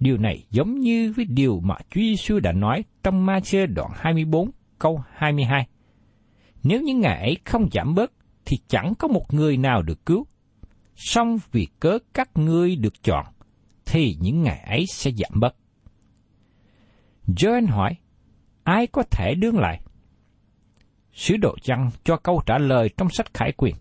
Điều 0.00 0.18
này 0.18 0.46
giống 0.50 0.80
như 0.80 1.12
với 1.16 1.24
điều 1.24 1.60
mà 1.60 1.74
Chúa 1.90 2.00
Giêsu 2.00 2.40
đã 2.40 2.52
nói 2.52 2.84
trong 3.02 3.26
ma 3.26 3.40
chê 3.40 3.66
đoạn 3.66 3.90
24 3.94 4.50
câu 4.78 5.02
22. 5.12 5.68
Nếu 6.62 6.80
những 6.80 7.00
ngày 7.00 7.20
ấy 7.20 7.36
không 7.44 7.68
giảm 7.72 7.94
bớt, 7.94 8.12
thì 8.44 8.58
chẳng 8.68 8.94
có 8.98 9.08
một 9.08 9.34
người 9.34 9.56
nào 9.56 9.82
được 9.82 10.06
cứu. 10.06 10.26
Song 10.94 11.38
vì 11.52 11.66
cớ 11.80 11.98
các 12.14 12.30
ngươi 12.34 12.76
được 12.76 13.02
chọn, 13.02 13.26
thì 13.86 14.16
những 14.20 14.42
ngày 14.42 14.60
ấy 14.60 14.84
sẽ 14.92 15.10
giảm 15.10 15.40
bớt. 15.40 15.56
John 17.26 17.66
hỏi, 17.66 17.96
ai 18.64 18.86
có 18.86 19.02
thể 19.10 19.34
đương 19.34 19.58
lại? 19.58 19.80
Sứ 21.12 21.36
đồ 21.36 21.56
chăng 21.62 21.90
cho 22.04 22.16
câu 22.16 22.42
trả 22.46 22.58
lời 22.58 22.88
trong 22.96 23.10
sách 23.10 23.34
Khải 23.34 23.52
Quyền. 23.52 23.74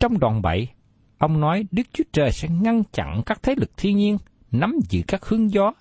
Trong 0.00 0.18
đoạn 0.18 0.42
7, 0.42 0.72
ông 1.18 1.40
nói 1.40 1.64
Đức 1.70 1.82
Chúa 1.92 2.04
Trời 2.12 2.32
sẽ 2.32 2.48
ngăn 2.48 2.82
chặn 2.92 3.22
các 3.26 3.42
thế 3.42 3.54
lực 3.56 3.70
thiên 3.76 3.96
nhiên 3.96 4.18
nắm 4.50 4.74
giữ 4.88 5.02
các 5.08 5.24
hướng 5.24 5.52
gió, 5.52 5.72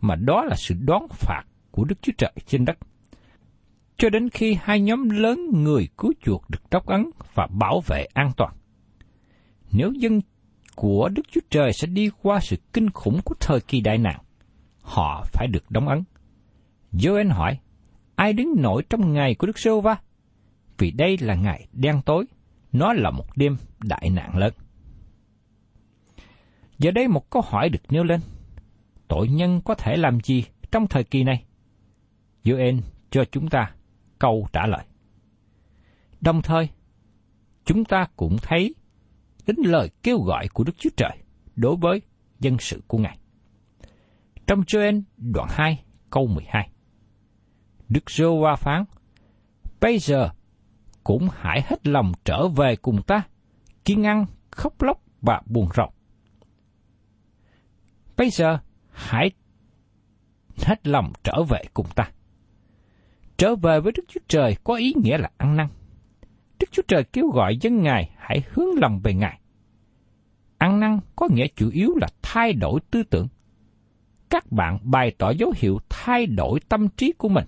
mà 0.00 0.14
đó 0.14 0.44
là 0.44 0.56
sự 0.56 0.74
đón 0.80 1.02
phạt 1.10 1.42
của 1.70 1.84
Đức 1.84 2.02
Chúa 2.02 2.12
Trời 2.18 2.32
trên 2.46 2.64
đất. 2.64 2.78
Cho 3.96 4.10
đến 4.10 4.28
khi 4.28 4.56
hai 4.60 4.80
nhóm 4.80 5.10
lớn 5.10 5.38
người 5.52 5.88
cứu 5.98 6.12
chuộc 6.22 6.50
được 6.50 6.62
đốc 6.70 6.86
ấn 6.86 7.10
và 7.34 7.46
bảo 7.46 7.80
vệ 7.86 8.06
an 8.14 8.30
toàn. 8.36 8.54
Nếu 9.72 9.92
dân 9.92 10.20
của 10.76 11.08
Đức 11.08 11.22
Chúa 11.30 11.40
Trời 11.50 11.72
sẽ 11.72 11.86
đi 11.86 12.10
qua 12.22 12.40
sự 12.40 12.56
kinh 12.72 12.90
khủng 12.90 13.20
của 13.24 13.34
thời 13.40 13.60
kỳ 13.60 13.80
đại 13.80 13.98
nạn, 13.98 14.20
họ 14.82 15.24
phải 15.32 15.46
được 15.46 15.70
đóng 15.70 15.88
ấn. 15.88 16.02
Joel 16.92 17.32
hỏi, 17.32 17.58
ai 18.14 18.32
đứng 18.32 18.54
nổi 18.58 18.82
trong 18.90 19.12
ngày 19.12 19.34
của 19.34 19.46
Đức 19.46 19.58
Sô 19.58 19.80
Va? 19.80 19.96
Vì 20.78 20.90
đây 20.90 21.18
là 21.20 21.34
ngày 21.34 21.68
đen 21.72 22.00
tối, 22.06 22.24
nó 22.72 22.92
là 22.92 23.10
một 23.10 23.36
đêm 23.36 23.56
đại 23.78 24.10
nạn 24.10 24.36
lớn. 24.36 24.54
Giờ 26.78 26.90
đây 26.90 27.08
một 27.08 27.30
câu 27.30 27.42
hỏi 27.46 27.68
được 27.68 27.82
nêu 27.88 28.04
lên. 28.04 28.20
Tội 29.08 29.28
nhân 29.28 29.60
có 29.64 29.74
thể 29.74 29.96
làm 29.96 30.20
gì 30.20 30.44
trong 30.70 30.86
thời 30.86 31.04
kỳ 31.04 31.24
này? 31.24 31.44
Joel 32.44 32.80
cho 33.10 33.24
chúng 33.24 33.48
ta 33.48 33.74
câu 34.18 34.48
trả 34.52 34.66
lời. 34.66 34.84
Đồng 36.20 36.42
thời, 36.42 36.68
chúng 37.64 37.84
ta 37.84 38.06
cũng 38.16 38.36
thấy 38.42 38.74
đến 39.46 39.56
lời 39.64 39.90
kêu 40.02 40.18
gọi 40.18 40.48
của 40.48 40.64
Đức 40.64 40.72
Chúa 40.78 40.90
Trời 40.96 41.18
đối 41.56 41.76
với 41.76 42.02
dân 42.40 42.56
sự 42.58 42.82
của 42.86 42.98
Ngài. 42.98 43.18
Trong 44.46 44.60
Joel 44.60 45.02
đoạn 45.16 45.48
2 45.50 45.84
câu 46.10 46.26
12 46.26 46.70
Đức 47.88 48.10
giê 48.10 48.24
va 48.42 48.56
phán, 48.56 48.84
Bây 49.80 49.98
giờ 49.98 50.30
cũng 51.04 51.28
hãy 51.32 51.62
hết 51.66 51.86
lòng 51.86 52.12
trở 52.24 52.48
về 52.48 52.76
cùng 52.76 53.02
ta, 53.02 53.22
kiên 53.84 54.06
ăn, 54.06 54.26
khóc 54.50 54.82
lóc 54.82 55.02
và 55.22 55.42
buồn 55.46 55.68
rầu. 55.76 55.90
Bây 58.16 58.30
giờ 58.30 58.58
hãy 58.90 59.30
hết 60.56 60.86
lòng 60.86 61.12
trở 61.24 61.42
về 61.48 61.62
cùng 61.74 61.86
ta. 61.94 62.10
Trở 63.36 63.54
về 63.56 63.80
với 63.80 63.92
Đức 63.96 64.02
Chúa 64.08 64.20
Trời 64.28 64.56
có 64.64 64.74
ý 64.74 64.94
nghĩa 64.96 65.18
là 65.18 65.30
ăn 65.36 65.56
năn. 65.56 65.68
Đức 66.60 66.66
Chúa 66.72 66.82
Trời 66.88 67.04
kêu 67.04 67.28
gọi 67.28 67.56
dân 67.60 67.82
Ngài 67.82 68.10
hãy 68.16 68.42
hướng 68.50 68.78
lòng 68.80 69.00
về 69.02 69.14
Ngài. 69.14 69.40
Ăn 70.58 70.80
năn 70.80 71.00
có 71.16 71.28
nghĩa 71.30 71.46
chủ 71.56 71.70
yếu 71.70 71.94
là 72.00 72.08
thay 72.22 72.52
đổi 72.52 72.80
tư 72.90 73.02
tưởng. 73.02 73.28
Các 74.30 74.52
bạn 74.52 74.78
bày 74.82 75.14
tỏ 75.18 75.30
dấu 75.30 75.52
hiệu 75.56 75.78
thay 75.88 76.26
đổi 76.26 76.60
tâm 76.68 76.88
trí 76.88 77.12
của 77.12 77.28
mình 77.28 77.44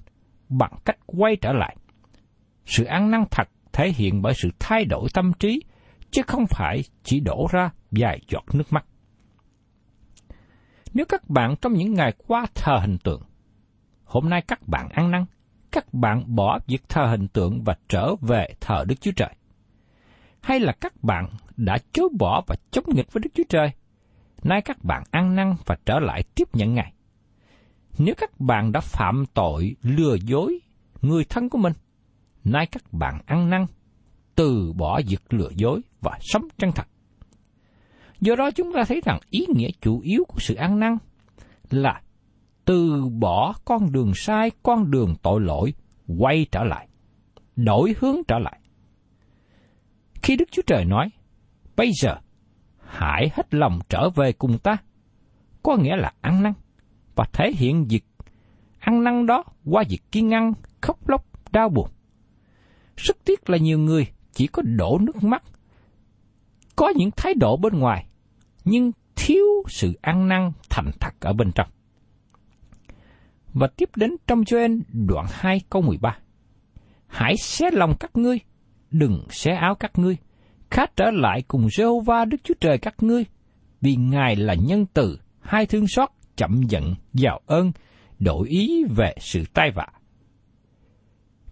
bằng 0.50 0.73
cách 0.85 0.99
quay 1.07 1.37
trở 1.37 1.52
lại. 1.52 1.76
Sự 2.66 2.85
ăn 2.85 3.11
năn 3.11 3.25
thật 3.30 3.49
thể 3.73 3.92
hiện 3.92 4.23
bởi 4.23 4.35
sự 4.35 4.50
thay 4.59 4.85
đổi 4.85 5.09
tâm 5.14 5.33
trí, 5.38 5.62
chứ 6.11 6.23
không 6.26 6.47
phải 6.47 6.83
chỉ 7.02 7.21
đổ 7.21 7.47
ra 7.52 7.71
vài 7.90 8.21
giọt 8.28 8.45
nước 8.52 8.73
mắt. 8.73 8.85
Nếu 10.95 11.07
các 11.09 11.30
bạn 11.30 11.54
trong 11.62 11.73
những 11.73 11.95
ngày 11.95 12.14
qua 12.26 12.47
thờ 12.54 12.78
hình 12.80 12.99
tượng, 12.99 13.23
hôm 14.04 14.28
nay 14.28 14.42
các 14.49 14.69
bạn 14.69 14.88
ăn 14.88 15.11
năn, 15.11 15.25
các 15.73 15.95
bạn 15.95 16.25
bỏ 16.26 16.59
việc 16.66 16.88
thờ 16.88 17.07
hình 17.07 17.28
tượng 17.28 17.62
và 17.64 17.76
trở 17.88 18.14
về 18.21 18.49
thờ 18.61 18.85
Đức 18.88 19.00
Chúa 19.00 19.12
Trời. 19.16 19.35
Hay 20.40 20.61
là 20.61 20.73
các 20.80 21.02
bạn 21.02 21.28
đã 21.57 21.78
chối 21.92 22.09
bỏ 22.19 22.42
và 22.47 22.57
chống 22.71 22.85
nghịch 22.88 23.12
với 23.12 23.21
Đức 23.21 23.30
Chúa 23.35 23.45
Trời, 23.49 23.71
nay 24.42 24.62
các 24.62 24.85
bạn 24.85 25.02
ăn 25.11 25.37
năn 25.37 25.54
và 25.66 25.76
trở 25.87 26.00
lại 26.00 26.23
tiếp 26.35 26.49
nhận 26.52 26.75
Ngài. 26.75 26.92
Nếu 28.02 28.14
các 28.19 28.40
bạn 28.40 28.73
đã 28.73 28.80
phạm 28.80 29.25
tội 29.35 29.76
lừa 29.83 30.16
dối 30.25 30.61
người 31.02 31.25
thân 31.25 31.49
của 31.49 31.59
mình, 31.59 31.73
nay 32.45 32.66
các 32.66 32.92
bạn 32.92 33.21
ăn 33.26 33.50
năn, 33.50 33.66
từ 34.35 34.73
bỏ 34.76 35.00
việc 35.09 35.33
lừa 35.33 35.50
dối 35.57 35.80
và 36.00 36.19
sống 36.21 36.42
chân 36.59 36.73
thật. 36.73 36.88
Do 38.21 38.37
đó 38.37 38.50
chúng 38.50 38.73
ta 38.75 38.83
thấy 38.88 39.00
rằng 39.04 39.19
ý 39.30 39.47
nghĩa 39.49 39.69
chủ 39.80 40.00
yếu 40.00 40.25
của 40.28 40.38
sự 40.38 40.54
ăn 40.54 40.80
năn 40.80 40.97
là 41.71 42.02
từ 42.64 43.09
bỏ 43.19 43.54
con 43.64 43.92
đường 43.92 44.12
sai, 44.14 44.50
con 44.62 44.90
đường 44.90 45.14
tội 45.23 45.40
lỗi, 45.40 45.75
quay 46.19 46.47
trở 46.52 46.64
lại, 46.64 46.88
đổi 47.57 47.95
hướng 47.99 48.16
trở 48.28 48.38
lại. 48.38 48.61
Khi 50.23 50.37
Đức 50.37 50.49
Chúa 50.50 50.62
Trời 50.66 50.85
nói, 50.85 51.09
bây 51.76 51.90
giờ, 52.02 52.16
hãy 52.78 53.30
hết 53.35 53.54
lòng 53.54 53.78
trở 53.88 54.11
về 54.11 54.33
cùng 54.33 54.59
ta, 54.59 54.76
có 55.62 55.76
nghĩa 55.76 55.97
là 55.97 56.12
ăn 56.21 56.42
năn, 56.42 56.52
và 57.20 57.26
thể 57.32 57.52
hiện 57.52 57.86
việc 57.88 58.04
ăn 58.78 59.04
năn 59.04 59.26
đó 59.26 59.44
qua 59.64 59.84
việc 59.88 60.12
kiên 60.12 60.28
ngăn 60.28 60.52
khóc 60.80 61.08
lóc, 61.08 61.52
đau 61.52 61.68
buồn. 61.68 61.88
Rất 62.96 63.16
tiếc 63.24 63.50
là 63.50 63.58
nhiều 63.58 63.78
người 63.78 64.06
chỉ 64.32 64.46
có 64.46 64.62
đổ 64.62 64.98
nước 65.00 65.22
mắt, 65.22 65.42
có 66.76 66.92
những 66.96 67.10
thái 67.16 67.34
độ 67.34 67.56
bên 67.56 67.78
ngoài, 67.78 68.06
nhưng 68.64 68.92
thiếu 69.16 69.44
sự 69.68 69.92
ăn 70.02 70.28
năn 70.28 70.52
thành 70.70 70.90
thật 71.00 71.14
ở 71.20 71.32
bên 71.32 71.52
trong. 71.54 71.68
Và 73.54 73.66
tiếp 73.66 73.88
đến 73.96 74.16
trong 74.26 74.40
Joel 74.40 74.80
đoạn 74.92 75.26
2 75.30 75.60
câu 75.70 75.82
13. 75.82 76.18
Hãy 77.06 77.36
xé 77.36 77.70
lòng 77.72 77.94
các 78.00 78.16
ngươi, 78.16 78.38
đừng 78.90 79.26
xé 79.30 79.52
áo 79.52 79.74
các 79.74 79.98
ngươi, 79.98 80.16
khá 80.70 80.86
trở 80.96 81.10
lại 81.10 81.42
cùng 81.48 81.66
Jehovah 81.66 82.28
Đức 82.28 82.36
Chúa 82.44 82.54
Trời 82.60 82.78
các 82.78 83.02
ngươi, 83.02 83.24
vì 83.80 83.96
Ngài 83.96 84.36
là 84.36 84.54
nhân 84.54 84.86
từ, 84.94 85.18
hai 85.40 85.66
thương 85.66 85.88
xót, 85.88 86.08
chậm 86.40 86.62
giận, 86.62 86.94
giàu 87.12 87.40
ơn, 87.47 87.73
đổi 88.18 88.49
ý 88.49 88.85
về 88.85 89.14
sự 89.18 89.44
tai 89.54 89.70
vạ. 89.70 89.87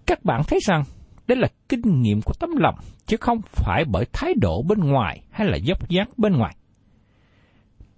Các 0.07 0.25
bạn 0.25 0.43
thấy 0.49 0.59
rằng 0.63 0.85
đây 1.27 1.39
là 1.39 1.49
kinh 1.69 2.03
nghiệm 2.03 2.21
của 2.25 2.33
tấm 2.41 2.51
lòng, 2.57 2.75
chứ 3.07 3.17
không 3.21 3.41
phải 3.43 3.85
bởi 3.85 4.05
thái 4.13 4.35
độ 4.35 4.63
bên 4.63 4.79
ngoài 4.79 5.23
hay 5.31 5.47
là 5.49 5.57
dốc 5.57 5.89
dáng 5.89 6.09
bên 6.17 6.33
ngoài. 6.33 6.57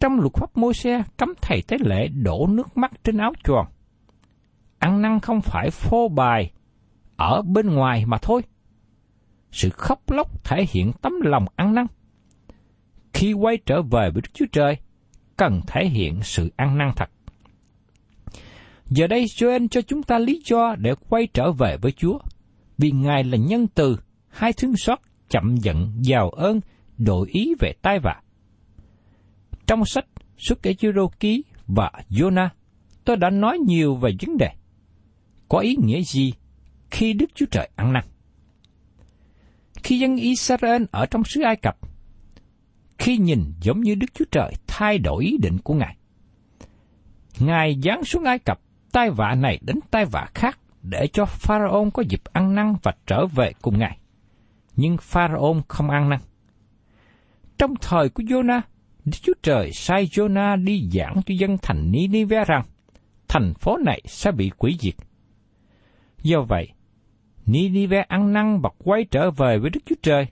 Trong 0.01 0.21
luật 0.21 0.33
pháp 0.35 0.57
môi 0.57 0.75
xe 0.75 1.03
cấm 1.17 1.35
thầy 1.43 1.63
tế 1.63 1.77
lễ 1.81 2.09
đổ 2.09 2.47
nước 2.51 2.77
mắt 2.77 2.93
trên 3.05 3.19
áo 3.19 3.33
choàng. 3.45 3.67
Ăn 4.79 5.03
năn 5.03 5.21
không 5.21 5.41
phải 5.41 5.71
phô 5.71 6.09
bài 6.09 6.53
ở 7.17 7.43
bên 7.43 7.75
ngoài 7.75 8.07
mà 8.07 8.19
thôi. 8.23 8.43
Sự 9.53 9.71
khóc 9.71 10.11
lóc 10.11 10.45
thể 10.45 10.67
hiện 10.71 10.93
tấm 11.03 11.13
lòng 11.21 11.45
ăn 11.57 11.75
năn. 11.75 11.87
Khi 13.13 13.33
quay 13.33 13.59
trở 13.67 13.83
về 13.83 14.11
với 14.11 14.23
Đức 14.23 14.35
Chúa 14.35 14.47
Trời, 14.53 14.77
cần 15.41 15.61
thể 15.67 15.89
hiện 15.89 16.23
sự 16.23 16.51
ăn 16.57 16.79
năn 16.79 16.93
thật. 16.97 17.11
Giờ 18.87 19.07
đây 19.07 19.25
Joel 19.25 19.69
cho 19.71 19.83
chúng 19.83 20.03
ta 20.03 20.19
lý 20.19 20.43
do 20.45 20.75
để 20.79 20.95
quay 21.09 21.29
trở 21.35 21.53
về 21.53 21.77
với 21.77 21.93
Chúa, 21.93 22.19
vì 22.79 22.91
Ngài 22.91 23.25
là 23.25 23.37
nhân 23.37 23.67
từ, 23.75 23.97
hai 24.29 24.53
thương 24.53 24.77
xót, 24.77 24.99
chậm 25.29 25.57
giận, 25.57 25.93
giàu 26.01 26.31
ơn, 26.31 26.61
đổi 26.99 27.29
ý 27.33 27.55
về 27.61 27.73
tai 27.83 27.99
vạ. 27.99 28.23
Trong 29.67 29.85
sách 29.85 30.05
Xuất 30.39 30.63
kể 30.63 30.75
Chúa 30.75 31.09
Ký 31.21 31.45
và 31.67 31.91
Jonah, 32.11 32.49
tôi 33.05 33.17
đã 33.17 33.31
nói 33.31 33.59
nhiều 33.59 33.95
về 33.97 34.11
vấn 34.27 34.37
đề. 34.37 34.51
Có 35.49 35.59
ý 35.59 35.77
nghĩa 35.85 36.03
gì 36.03 36.33
khi 36.91 37.13
Đức 37.13 37.27
Chúa 37.35 37.47
Trời 37.51 37.69
ăn 37.77 37.93
năn? 37.93 38.05
Khi 39.83 39.99
dân 39.99 40.17
Israel 40.17 40.83
ở 40.91 41.07
trong 41.07 41.25
xứ 41.25 41.41
Ai 41.43 41.57
Cập, 41.57 41.77
khi 43.01 43.17
nhìn 43.17 43.45
giống 43.61 43.81
như 43.81 43.95
Đức 43.95 44.07
Chúa 44.15 44.25
Trời 44.31 44.53
thay 44.67 44.99
đổi 44.99 45.25
ý 45.25 45.37
định 45.43 45.59
của 45.59 45.75
Ngài. 45.75 45.97
Ngài 47.39 47.81
giáng 47.83 48.05
xuống 48.05 48.25
Ai 48.25 48.39
Cập 48.39 48.61
tai 48.93 49.11
vạ 49.11 49.35
này 49.35 49.59
đến 49.63 49.77
tai 49.91 50.05
vạ 50.05 50.27
khác 50.35 50.59
để 50.83 51.07
cho 51.13 51.25
Pharaon 51.25 51.91
có 51.91 52.03
dịp 52.09 52.21
ăn 52.33 52.55
năn 52.55 52.75
và 52.83 52.95
trở 53.07 53.27
về 53.27 53.53
cùng 53.63 53.79
Ngài. 53.79 53.99
Nhưng 54.77 54.97
Pharaon 55.01 55.63
không 55.69 55.91
ăn 55.91 56.09
năn. 56.09 56.21
Trong 57.59 57.75
thời 57.81 58.09
của 58.09 58.23
Jonah, 58.23 58.61
Đức 59.05 59.19
Chúa 59.23 59.35
Trời 59.43 59.73
sai 59.73 60.07
Jonah 60.07 60.65
đi 60.65 60.89
giảng 60.93 61.23
cho 61.27 61.35
dân 61.39 61.59
thành 61.63 61.91
Ninive 61.91 62.45
rằng 62.45 62.63
thành 63.29 63.55
phố 63.55 63.77
này 63.77 64.03
sẽ 64.07 64.33
bị 64.33 64.51
quỷ 64.59 64.77
diệt. 64.81 64.95
Do 66.23 66.41
vậy, 66.43 66.69
Ninive 67.47 68.01
ăn 68.01 68.33
năn 68.33 68.61
và 68.61 68.71
quay 68.85 69.05
trở 69.05 69.31
về 69.31 69.59
với 69.59 69.71
Đức 69.71 69.81
Chúa 69.87 69.97
Trời, 70.03 70.27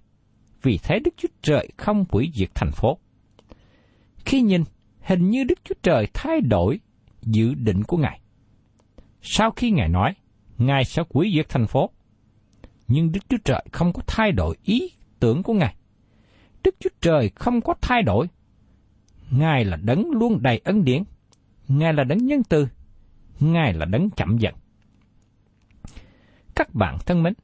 vì 0.63 0.79
thế 0.83 0.99
Đức 0.99 1.11
Chúa 1.17 1.29
Trời 1.43 1.69
không 1.77 2.05
hủy 2.11 2.31
diệt 2.35 2.49
thành 2.55 2.73
phố. 2.73 2.99
Khi 4.25 4.41
nhìn, 4.41 4.65
hình 5.01 5.31
như 5.31 5.45
Đức 5.45 5.59
Chúa 5.65 5.75
Trời 5.83 6.07
thay 6.15 6.41
đổi 6.41 6.81
dự 7.23 7.55
định 7.55 7.83
của 7.85 7.97
Ngài. 7.97 8.21
Sau 9.23 9.51
khi 9.51 9.71
Ngài 9.71 9.89
nói, 9.89 10.15
Ngài 10.59 10.85
sẽ 10.85 11.03
hủy 11.11 11.33
diệt 11.35 11.49
thành 11.49 11.67
phố, 11.67 11.91
nhưng 12.89 13.13
Đức 13.13 13.21
Chúa 13.29 13.39
Trời 13.45 13.65
không 13.73 13.93
có 13.93 14.03
thay 14.07 14.33
đổi 14.33 14.57
ý 14.63 14.93
tưởng 15.21 15.43
của 15.43 15.53
Ngài. 15.53 15.75
Đức 16.65 16.75
Chúa 16.81 16.91
Trời 17.01 17.31
không 17.35 17.61
có 17.61 17.75
thay 17.81 18.03
đổi. 18.03 18.27
Ngài 19.31 19.65
là 19.65 19.77
đấng 19.77 20.11
luôn 20.11 20.43
đầy 20.43 20.61
ân 20.65 20.85
điển. 20.85 21.03
Ngài 21.69 21.93
là 21.93 22.05
đấng 22.05 22.27
nhân 22.27 22.43
từ. 22.49 22.69
Ngài 23.41 23.75
là 23.75 23.85
đấng 23.85 24.11
chậm 24.11 24.39
giận. 24.39 24.55
Các 26.55 26.75
bạn 26.75 26.99
thân 27.07 27.23
mến, 27.23 27.35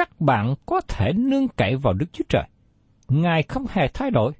các 0.00 0.20
bạn 0.20 0.54
có 0.66 0.80
thể 0.88 1.12
nương 1.12 1.48
cậy 1.48 1.76
vào 1.76 1.94
Đức 1.94 2.06
Chúa 2.12 2.24
Trời. 2.28 2.44
Ngài 3.08 3.42
không 3.42 3.66
hề 3.70 3.88
thay 3.94 4.10
đổi. 4.10 4.32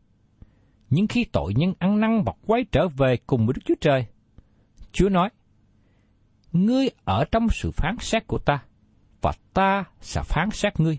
Nhưng 0.90 1.06
khi 1.06 1.24
tội 1.24 1.54
nhân 1.56 1.74
ăn 1.78 2.00
năn 2.00 2.22
và 2.26 2.32
quay 2.46 2.64
trở 2.72 2.88
về 2.88 3.16
cùng 3.26 3.46
với 3.46 3.52
Đức 3.54 3.62
Chúa 3.64 3.74
Trời, 3.80 4.06
Chúa 4.92 5.08
nói, 5.08 5.30
Ngươi 6.52 6.90
ở 7.04 7.24
trong 7.32 7.46
sự 7.50 7.70
phán 7.70 7.96
xét 8.00 8.26
của 8.26 8.38
ta, 8.38 8.62
và 9.20 9.32
ta 9.54 9.84
sẽ 10.00 10.22
phán 10.24 10.50
xét 10.50 10.80
ngươi. 10.80 10.98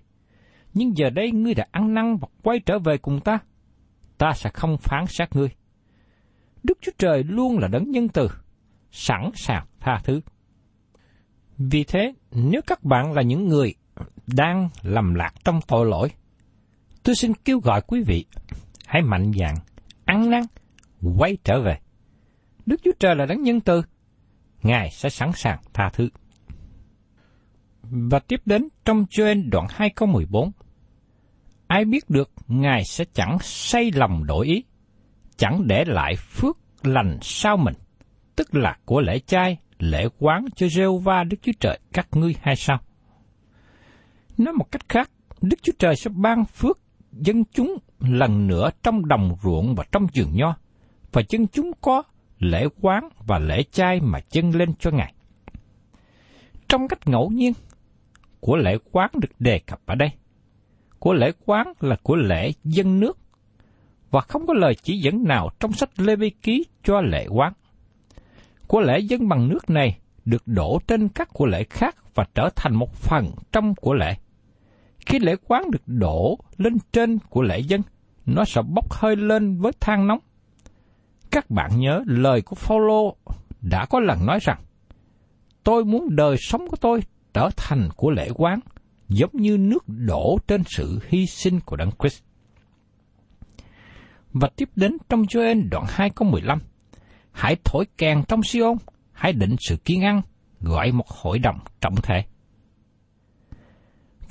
Nhưng 0.74 0.98
giờ 0.98 1.10
đây 1.10 1.32
ngươi 1.32 1.54
đã 1.54 1.66
ăn 1.72 1.94
năn 1.94 2.18
và 2.18 2.28
quay 2.44 2.60
trở 2.60 2.80
về 2.80 2.98
cùng 2.98 3.20
ta, 3.20 3.40
ta 4.18 4.32
sẽ 4.36 4.50
không 4.54 4.78
phán 4.78 5.06
xét 5.08 5.36
ngươi. 5.36 5.50
Đức 6.64 6.78
Chúa 6.82 6.92
Trời 6.98 7.24
luôn 7.24 7.60
là 7.60 7.68
đấng 7.68 7.92
nhân 7.92 8.08
từ, 8.10 8.28
sẵn 8.92 9.32
sàng 9.36 9.66
tha 9.80 10.00
thứ. 10.04 10.22
Vì 11.58 11.84
thế, 11.84 12.14
nếu 12.32 12.62
các 12.68 12.84
bạn 12.84 13.14
là 13.14 13.22
những 13.22 13.48
người 13.48 13.74
đang 14.36 14.70
lầm 14.82 15.14
lạc 15.14 15.34
trong 15.44 15.60
tội 15.68 15.86
lỗi, 15.86 16.10
tôi 17.04 17.16
xin 17.16 17.34
kêu 17.34 17.60
gọi 17.60 17.82
quý 17.88 18.04
vị, 18.06 18.26
hãy 18.86 19.02
mạnh 19.02 19.32
dạn, 19.40 19.56
ăn 20.06 20.30
năn, 20.30 20.44
quay 21.18 21.38
trở 21.44 21.62
về. 21.62 21.78
Đức 22.66 22.82
Chúa 22.84 22.92
Trời 23.00 23.16
là 23.16 23.26
đấng 23.26 23.42
nhân 23.42 23.62
từ, 23.62 23.82
Ngài 24.64 24.90
sẽ 24.92 25.10
sẵn 25.10 25.32
sàng 25.36 25.60
tha 25.74 25.90
thứ. 25.94 26.10
Và 27.82 28.20
tiếp 28.20 28.42
đến 28.46 28.68
trong 28.86 29.06
Joel 29.10 29.50
đoạn 29.50 29.66
2 29.70 29.90
câu 29.96 30.08
14. 30.08 30.52
Ai 31.68 31.86
biết 31.86 32.10
được 32.10 32.32
Ngài 32.48 32.84
sẽ 32.86 33.06
chẳng 33.14 33.38
say 33.42 33.92
lòng 33.92 34.26
đổi 34.26 34.48
ý, 34.48 34.64
chẳng 35.38 35.68
để 35.68 35.86
lại 35.88 36.16
phước 36.16 36.58
lành 36.84 37.18
sau 37.22 37.58
mình, 37.58 37.76
tức 38.36 38.56
là 38.56 38.78
của 38.86 39.02
lễ 39.02 39.20
chay, 39.20 39.58
lễ 39.80 40.08
quán 40.20 40.46
cho 40.56 40.68
rêu 40.68 40.98
va 40.98 41.24
Đức 41.24 41.38
Chúa 41.42 41.52
Trời 41.60 41.80
các 41.94 42.08
ngươi 42.12 42.36
hay 42.42 42.56
sao? 42.56 42.80
Nói 44.44 44.54
một 44.54 44.72
cách 44.72 44.90
khác, 44.90 45.12
Đức 45.42 45.58
Chúa 45.62 45.74
Trời 45.80 45.96
sẽ 45.96 46.10
ban 46.16 46.46
phước 46.46 46.80
dân 47.12 47.44
chúng 47.54 47.78
lần 48.00 48.48
nữa 48.48 48.70
trong 48.84 49.08
đồng 49.08 49.36
ruộng 49.44 49.76
và 49.76 49.84
trong 49.92 50.08
vườn 50.16 50.36
nho, 50.36 50.56
và 51.12 51.22
dân 51.30 51.48
chúng 51.48 51.72
có 51.82 52.04
lễ 52.40 52.68
quán 52.82 53.10
và 53.28 53.40
lễ 53.40 53.64
chay 53.72 54.00
mà 54.00 54.20
chân 54.20 54.56
lên 54.56 54.74
cho 54.80 54.92
Ngài. 54.92 55.14
Trong 56.68 56.88
cách 56.88 57.08
ngẫu 57.08 57.30
nhiên, 57.30 57.54
của 58.40 58.58
lễ 58.58 58.78
quán 58.92 59.10
được 59.14 59.32
đề 59.40 59.60
cập 59.60 59.80
ở 59.86 59.96
đây. 59.96 60.10
Của 61.00 61.14
lễ 61.14 61.32
quán 61.46 61.74
là 61.80 61.96
của 62.04 62.16
lễ 62.16 62.52
dân 62.64 63.00
nước, 63.00 63.18
và 64.12 64.22
không 64.22 64.48
có 64.48 64.54
lời 64.54 64.76
chỉ 64.76 64.98
dẫn 64.98 65.24
nào 65.24 65.50
trong 65.60 65.74
sách 65.74 66.00
Lê 66.00 66.16
Vi 66.16 66.30
Ký 66.30 66.66
cho 66.84 67.02
lễ 67.02 67.28
quán. 67.28 67.54
Của 68.68 68.82
lễ 68.82 69.00
dân 69.00 69.28
bằng 69.28 69.50
nước 69.50 69.70
này 69.70 70.00
được 70.26 70.44
đổ 70.46 70.80
trên 70.88 71.10
các 71.10 71.30
của 71.34 71.46
lễ 71.46 71.64
khác 71.70 71.96
và 72.16 72.26
trở 72.36 72.50
thành 72.56 72.76
một 72.76 72.94
phần 72.94 73.32
trong 73.52 73.76
của 73.76 73.94
lễ. 73.94 74.16
Khi 75.12 75.20
lễ 75.20 75.36
quán 75.48 75.72
được 75.72 75.82
đổ 75.86 76.38
lên 76.58 76.78
trên 76.94 77.20
của 77.30 77.42
lễ 77.42 77.60
dân, 77.60 77.82
nó 78.26 78.46
sẽ 78.46 78.62
bốc 78.62 78.94
hơi 78.94 79.16
lên 79.16 79.58
với 79.58 79.72
than 79.80 80.08
nóng. 80.08 80.20
Các 81.32 81.50
bạn 81.50 81.80
nhớ 81.80 82.04
lời 82.06 82.42
của 82.42 82.56
Phaolô 82.56 83.16
đã 83.62 83.86
có 83.86 84.00
lần 84.00 84.26
nói 84.26 84.40
rằng, 84.42 84.60
tôi 85.64 85.86
muốn 85.86 86.16
đời 86.16 86.36
sống 86.40 86.68
của 86.68 86.78
tôi 86.82 87.02
trở 87.34 87.50
thành 87.58 87.90
của 87.96 88.12
lễ 88.12 88.30
quán, 88.36 88.60
giống 89.10 89.32
như 89.34 89.58
nước 89.58 89.84
đổ 89.88 90.38
trên 90.48 90.64
sự 90.66 91.00
hy 91.08 91.26
sinh 91.26 91.60
của 91.60 91.76
Đấng 91.76 91.92
Christ. 92.00 92.24
Và 94.34 94.50
tiếp 94.56 94.70
đến 94.76 94.98
trong 95.10 95.22
Joel 95.22 95.70
đoạn 95.70 95.86
2 95.88 96.10
câu 96.10 96.30
15, 96.30 96.60
Hãy 97.32 97.56
thổi 97.64 97.86
kèn 97.98 98.24
trong 98.28 98.44
Siôn, 98.44 98.78
hãy 99.12 99.34
định 99.34 99.56
sự 99.60 99.78
kiên 99.78 100.02
ăn, 100.02 100.22
gọi 100.62 100.92
một 100.92 101.08
hội 101.08 101.40
đồng 101.40 101.60
trọng 101.82 101.96
thể. 101.96 102.24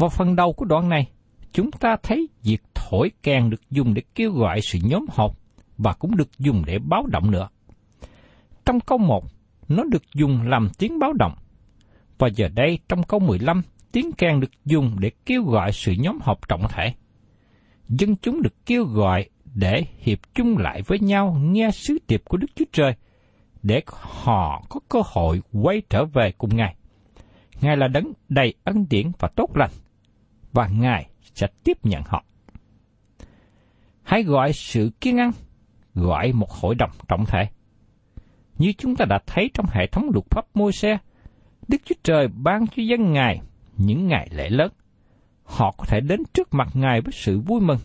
Vào 0.00 0.10
phần 0.10 0.36
đầu 0.36 0.52
của 0.52 0.64
đoạn 0.64 0.88
này, 0.88 1.08
chúng 1.52 1.70
ta 1.70 1.96
thấy 2.02 2.28
việc 2.42 2.62
thổi 2.74 3.10
kèn 3.22 3.50
được 3.50 3.70
dùng 3.70 3.94
để 3.94 4.02
kêu 4.14 4.32
gọi 4.32 4.60
sự 4.60 4.78
nhóm 4.82 5.06
họp 5.08 5.36
và 5.78 5.92
cũng 5.92 6.16
được 6.16 6.38
dùng 6.38 6.62
để 6.66 6.78
báo 6.78 7.06
động 7.06 7.30
nữa. 7.30 7.48
Trong 8.64 8.80
câu 8.80 8.98
1, 8.98 9.24
nó 9.68 9.84
được 9.84 10.02
dùng 10.14 10.42
làm 10.42 10.68
tiếng 10.78 10.98
báo 10.98 11.12
động. 11.12 11.32
Và 12.18 12.28
giờ 12.28 12.48
đây 12.48 12.78
trong 12.88 13.02
câu 13.02 13.20
15, 13.20 13.62
tiếng 13.92 14.12
kèn 14.12 14.40
được 14.40 14.50
dùng 14.64 14.96
để 15.00 15.10
kêu 15.26 15.44
gọi 15.44 15.72
sự 15.72 15.92
nhóm 15.98 16.18
họp 16.22 16.48
trọng 16.48 16.62
thể. 16.68 16.94
Dân 17.88 18.16
chúng 18.16 18.42
được 18.42 18.66
kêu 18.66 18.84
gọi 18.84 19.28
để 19.54 19.84
hiệp 19.98 20.18
chung 20.34 20.58
lại 20.58 20.82
với 20.86 20.98
nhau 20.98 21.36
nghe 21.40 21.70
sứ 21.70 21.98
điệp 22.08 22.22
của 22.24 22.36
Đức 22.36 22.48
Chúa 22.54 22.64
Trời, 22.72 22.94
để 23.62 23.82
họ 24.00 24.62
có 24.68 24.80
cơ 24.88 25.02
hội 25.04 25.42
quay 25.52 25.82
trở 25.90 26.04
về 26.04 26.32
cùng 26.38 26.56
Ngài. 26.56 26.74
Ngài 27.60 27.76
là 27.76 27.88
đấng 27.88 28.12
đầy 28.28 28.54
ân 28.64 28.86
điển 28.90 29.10
và 29.18 29.28
tốt 29.28 29.56
lành, 29.56 29.70
và 30.52 30.68
Ngài 30.68 31.10
sẽ 31.34 31.46
tiếp 31.64 31.78
nhận 31.82 32.02
họ. 32.06 32.24
Hãy 34.02 34.22
gọi 34.22 34.52
sự 34.52 34.90
kiên 35.00 35.18
ăn 35.18 35.30
gọi 35.94 36.32
một 36.32 36.50
hội 36.50 36.74
đồng 36.74 36.90
trọng 37.08 37.24
thể. 37.26 37.48
Như 38.58 38.72
chúng 38.78 38.96
ta 38.96 39.04
đã 39.04 39.18
thấy 39.26 39.50
trong 39.54 39.66
hệ 39.70 39.86
thống 39.86 40.10
luật 40.12 40.24
pháp 40.30 40.46
môi 40.54 40.72
xe, 40.72 40.98
Đức 41.68 41.78
Chúa 41.84 41.94
Trời 42.02 42.28
ban 42.28 42.66
cho 42.66 42.82
dân 42.82 43.12
Ngài 43.12 43.40
những 43.76 44.06
ngày 44.06 44.28
lễ 44.32 44.50
lớn. 44.50 44.72
Họ 45.44 45.74
có 45.78 45.84
thể 45.88 46.00
đến 46.00 46.22
trước 46.34 46.54
mặt 46.54 46.68
Ngài 46.74 47.00
với 47.00 47.12
sự 47.12 47.40
vui 47.40 47.60
mừng, 47.60 47.78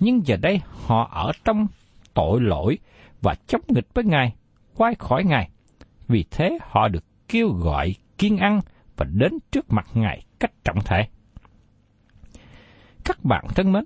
nhưng 0.00 0.26
giờ 0.26 0.36
đây 0.36 0.60
họ 0.86 1.08
ở 1.12 1.32
trong 1.44 1.66
tội 2.14 2.40
lỗi 2.40 2.78
và 3.22 3.34
chống 3.46 3.62
nghịch 3.68 3.94
với 3.94 4.04
Ngài, 4.04 4.34
quay 4.74 4.94
khỏi 4.94 5.24
Ngài. 5.24 5.48
Vì 6.08 6.24
thế 6.30 6.58
họ 6.62 6.88
được 6.88 7.04
kêu 7.28 7.48
gọi 7.48 7.94
kiên 8.18 8.36
ăn 8.36 8.60
và 8.96 9.06
đến 9.12 9.32
trước 9.52 9.72
mặt 9.72 9.86
Ngài 9.94 10.24
cách 10.38 10.52
trọng 10.64 10.80
thể. 10.84 11.08
Các 13.04 13.24
bạn 13.24 13.44
thân 13.54 13.72
mến, 13.72 13.84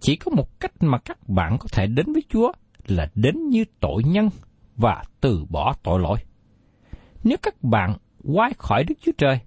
chỉ 0.00 0.16
có 0.16 0.30
một 0.36 0.60
cách 0.60 0.72
mà 0.80 0.98
các 0.98 1.28
bạn 1.28 1.56
có 1.60 1.66
thể 1.72 1.86
đến 1.86 2.12
với 2.12 2.22
Chúa 2.28 2.52
là 2.86 3.08
đến 3.14 3.48
như 3.48 3.64
tội 3.80 4.02
nhân 4.04 4.28
và 4.76 5.04
từ 5.20 5.44
bỏ 5.50 5.74
tội 5.82 6.00
lỗi. 6.00 6.18
Nếu 7.24 7.36
các 7.42 7.62
bạn 7.62 7.96
quay 8.24 8.52
khỏi 8.58 8.84
Đức 8.84 8.94
Chúa 9.00 9.12
Trời, 9.18 9.38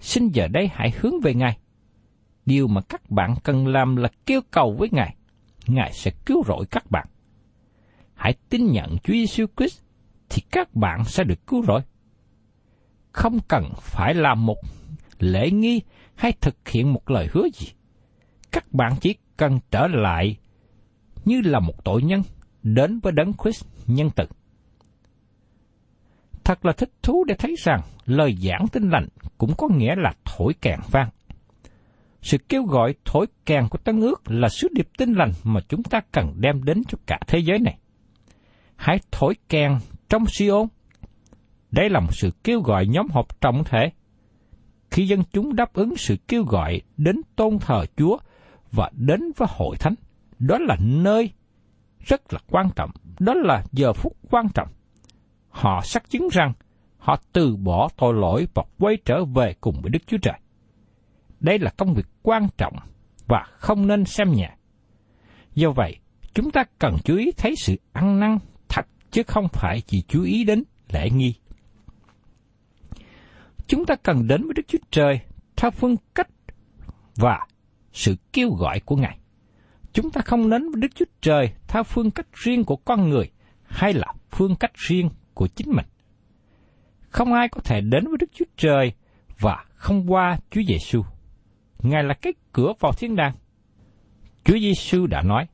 xin 0.00 0.28
giờ 0.28 0.48
đây 0.48 0.68
hãy 0.72 0.92
hướng 1.00 1.20
về 1.20 1.34
Ngài. 1.34 1.58
Điều 2.46 2.66
mà 2.66 2.80
các 2.80 3.10
bạn 3.10 3.34
cần 3.42 3.66
làm 3.66 3.96
là 3.96 4.08
kêu 4.26 4.40
cầu 4.50 4.76
với 4.78 4.88
Ngài. 4.92 5.16
Ngài 5.66 5.92
sẽ 5.92 6.10
cứu 6.26 6.44
rỗi 6.46 6.66
các 6.70 6.90
bạn. 6.90 7.06
Hãy 8.14 8.34
tin 8.48 8.72
nhận 8.72 8.98
Chúa 8.98 9.12
Giêsu 9.12 9.46
Christ 9.56 9.82
thì 10.28 10.42
các 10.50 10.74
bạn 10.74 11.04
sẽ 11.04 11.24
được 11.24 11.46
cứu 11.46 11.64
rỗi. 11.66 11.80
Không 13.12 13.38
cần 13.48 13.64
phải 13.80 14.14
làm 14.14 14.46
một 14.46 14.58
lễ 15.18 15.50
nghi 15.50 15.80
hay 16.14 16.32
thực 16.40 16.68
hiện 16.68 16.92
một 16.92 17.10
lời 17.10 17.28
hứa 17.32 17.48
gì. 17.54 17.66
Các 18.52 18.72
bạn 18.72 18.92
chỉ 19.00 19.14
cần 19.36 19.58
trở 19.70 19.86
lại 19.86 20.36
như 21.24 21.40
là 21.44 21.60
một 21.60 21.84
tội 21.84 22.02
nhân 22.02 22.22
đến 22.62 23.00
với 23.00 23.12
đấng 23.12 23.32
Christ 23.42 23.64
nhân 23.86 24.10
từ. 24.16 24.24
Thật 26.44 26.64
là 26.64 26.72
thích 26.72 26.90
thú 27.02 27.24
để 27.24 27.34
thấy 27.38 27.54
rằng 27.58 27.80
lời 28.06 28.36
giảng 28.40 28.68
tin 28.72 28.90
lành 28.90 29.08
cũng 29.38 29.54
có 29.58 29.68
nghĩa 29.76 29.94
là 29.96 30.12
thổi 30.24 30.54
kèn 30.60 30.80
vang. 30.90 31.08
Sự 32.22 32.38
kêu 32.48 32.62
gọi 32.62 32.94
thổi 33.04 33.26
kèn 33.46 33.68
của 33.70 33.78
Tân 33.78 34.00
ước 34.00 34.30
là 34.30 34.48
sứ 34.48 34.68
điệp 34.74 34.88
tin 34.98 35.14
lành 35.14 35.32
mà 35.44 35.60
chúng 35.68 35.82
ta 35.82 36.00
cần 36.12 36.34
đem 36.36 36.64
đến 36.64 36.82
cho 36.88 36.98
cả 37.06 37.18
thế 37.26 37.38
giới 37.38 37.58
này. 37.58 37.78
Hãy 38.76 38.98
thổi 39.10 39.34
kèn 39.48 39.78
trong 40.08 40.26
Siôn. 40.26 40.68
Đây 41.70 41.90
là 41.90 42.00
một 42.00 42.10
sự 42.12 42.30
kêu 42.44 42.60
gọi 42.60 42.86
nhóm 42.86 43.06
họp 43.10 43.40
trọng 43.40 43.64
thể. 43.64 43.90
Khi 44.90 45.06
dân 45.06 45.22
chúng 45.32 45.56
đáp 45.56 45.72
ứng 45.72 45.96
sự 45.96 46.16
kêu 46.28 46.44
gọi 46.44 46.80
đến 46.96 47.16
tôn 47.36 47.58
thờ 47.58 47.84
Chúa 47.96 48.18
và 48.72 48.90
đến 48.92 49.20
với 49.36 49.48
hội 49.50 49.76
thánh, 49.76 49.94
đó 50.38 50.58
là 50.60 50.76
nơi 50.80 51.32
rất 52.00 52.32
là 52.32 52.40
quan 52.50 52.70
trọng, 52.76 52.90
đó 53.20 53.34
là 53.34 53.64
giờ 53.72 53.92
phút 53.92 54.12
quan 54.30 54.46
trọng. 54.54 54.68
Họ 55.48 55.80
xác 55.84 56.10
chứng 56.10 56.28
rằng 56.32 56.52
họ 56.98 57.16
từ 57.32 57.56
bỏ 57.56 57.88
tội 57.96 58.14
lỗi 58.14 58.46
và 58.54 58.62
quay 58.78 58.96
trở 59.04 59.24
về 59.24 59.54
cùng 59.60 59.80
với 59.82 59.90
Đức 59.90 60.06
Chúa 60.06 60.18
Trời. 60.22 60.38
Đây 61.40 61.58
là 61.58 61.70
công 61.76 61.94
việc 61.94 62.06
quan 62.22 62.46
trọng 62.56 62.76
và 63.26 63.44
không 63.58 63.86
nên 63.86 64.04
xem 64.04 64.32
nhẹ. 64.32 64.54
Do 65.54 65.70
vậy, 65.70 65.96
chúng 66.34 66.50
ta 66.50 66.64
cần 66.78 66.96
chú 67.04 67.16
ý 67.16 67.32
thấy 67.36 67.54
sự 67.56 67.76
ăn 67.92 68.20
năn 68.20 68.38
thật 68.68 68.86
chứ 69.10 69.22
không 69.26 69.48
phải 69.52 69.80
chỉ 69.80 70.02
chú 70.08 70.22
ý 70.22 70.44
đến 70.44 70.62
lễ 70.92 71.10
nghi. 71.10 71.34
Chúng 73.66 73.86
ta 73.86 73.94
cần 74.02 74.26
đến 74.26 74.42
với 74.44 74.54
Đức 74.56 74.62
Chúa 74.68 74.78
Trời 74.90 75.20
theo 75.56 75.70
phương 75.70 75.96
cách 76.14 76.28
và 77.16 77.46
sự 77.98 78.16
kêu 78.32 78.50
gọi 78.50 78.80
của 78.80 78.96
Ngài. 78.96 79.18
Chúng 79.92 80.10
ta 80.10 80.20
không 80.24 80.50
đến 80.50 80.70
với 80.70 80.80
Đức 80.80 80.88
Chúa 80.94 81.04
Trời 81.20 81.52
theo 81.68 81.82
phương 81.82 82.10
cách 82.10 82.26
riêng 82.32 82.64
của 82.64 82.76
con 82.76 83.08
người 83.08 83.30
hay 83.62 83.92
là 83.94 84.06
phương 84.30 84.56
cách 84.56 84.74
riêng 84.74 85.10
của 85.34 85.46
chính 85.46 85.70
mình. 85.70 85.86
Không 87.10 87.32
ai 87.32 87.48
có 87.48 87.60
thể 87.64 87.80
đến 87.80 88.04
với 88.04 88.16
Đức 88.20 88.30
Chúa 88.32 88.44
Trời 88.56 88.92
và 89.40 89.64
không 89.74 90.12
qua 90.12 90.36
Chúa 90.50 90.60
Giêsu. 90.68 91.02
Ngài 91.82 92.04
là 92.04 92.14
cái 92.14 92.32
cửa 92.52 92.72
vào 92.80 92.92
thiên 92.92 93.16
đàng. 93.16 93.34
Chúa 94.44 94.58
Giêsu 94.58 95.06
đã 95.06 95.22
nói, 95.22 95.46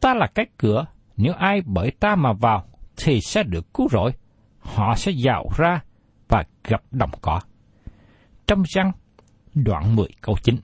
Ta 0.00 0.14
là 0.14 0.26
cái 0.34 0.46
cửa, 0.58 0.86
nếu 1.16 1.32
ai 1.34 1.62
bởi 1.66 1.90
ta 1.90 2.16
mà 2.16 2.32
vào, 2.32 2.64
thì 2.96 3.20
sẽ 3.20 3.42
được 3.42 3.74
cứu 3.74 3.88
rỗi. 3.88 4.12
Họ 4.58 4.94
sẽ 4.96 5.12
giàu 5.12 5.48
ra 5.56 5.80
và 6.28 6.44
gặp 6.64 6.82
đồng 6.90 7.10
cỏ. 7.20 7.40
Trong 8.46 8.62
răng, 8.74 8.92
đoạn 9.54 9.96
10 9.96 10.08
câu 10.20 10.36
9. 10.42 10.56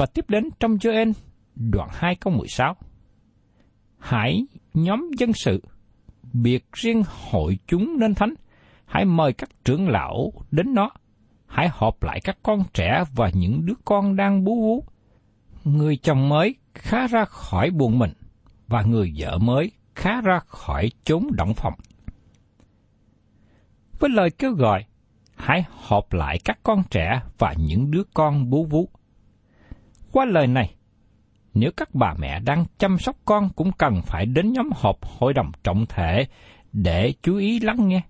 Và 0.00 0.06
tiếp 0.06 0.24
đến 0.28 0.48
trong 0.60 0.76
Joel, 0.76 1.12
đoạn 1.54 1.88
2 1.92 2.14
câu 2.14 2.32
16. 2.32 2.76
Hãy 3.98 4.46
nhóm 4.74 5.10
dân 5.18 5.32
sự, 5.32 5.62
biệt 6.32 6.64
riêng 6.72 7.02
hội 7.30 7.58
chúng 7.66 7.98
nên 7.98 8.14
thánh, 8.14 8.34
hãy 8.84 9.04
mời 9.04 9.32
các 9.32 9.50
trưởng 9.64 9.88
lão 9.88 10.32
đến 10.50 10.74
nó, 10.74 10.90
hãy 11.46 11.68
họp 11.72 12.02
lại 12.02 12.20
các 12.24 12.38
con 12.42 12.62
trẻ 12.74 13.04
và 13.14 13.30
những 13.34 13.66
đứa 13.66 13.74
con 13.84 14.16
đang 14.16 14.44
bú 14.44 14.60
vú. 14.60 14.84
Người 15.64 15.96
chồng 15.96 16.28
mới 16.28 16.54
khá 16.74 17.06
ra 17.06 17.24
khỏi 17.24 17.70
buồn 17.70 17.98
mình, 17.98 18.12
và 18.68 18.82
người 18.82 19.12
vợ 19.18 19.38
mới 19.38 19.70
khá 19.94 20.20
ra 20.20 20.38
khỏi 20.46 20.90
chốn 21.04 21.26
động 21.32 21.54
phòng. 21.54 21.74
Với 24.00 24.10
lời 24.10 24.30
kêu 24.30 24.52
gọi, 24.52 24.84
hãy 25.36 25.64
họp 25.70 26.12
lại 26.12 26.38
các 26.44 26.58
con 26.62 26.82
trẻ 26.90 27.22
và 27.38 27.54
những 27.58 27.90
đứa 27.90 28.02
con 28.14 28.50
bú 28.50 28.64
vú. 28.64 28.88
Qua 30.12 30.24
lời 30.24 30.46
này, 30.46 30.74
nếu 31.54 31.70
các 31.76 31.94
bà 31.94 32.14
mẹ 32.18 32.40
đang 32.40 32.64
chăm 32.78 32.98
sóc 32.98 33.16
con 33.24 33.48
cũng 33.56 33.72
cần 33.72 34.02
phải 34.06 34.26
đến 34.26 34.52
nhóm 34.52 34.70
họp 34.74 34.96
hội 35.02 35.32
đồng 35.34 35.52
trọng 35.64 35.86
thể 35.88 36.26
để 36.72 37.12
chú 37.22 37.36
ý 37.36 37.60
lắng 37.60 37.88
nghe. 37.88 38.02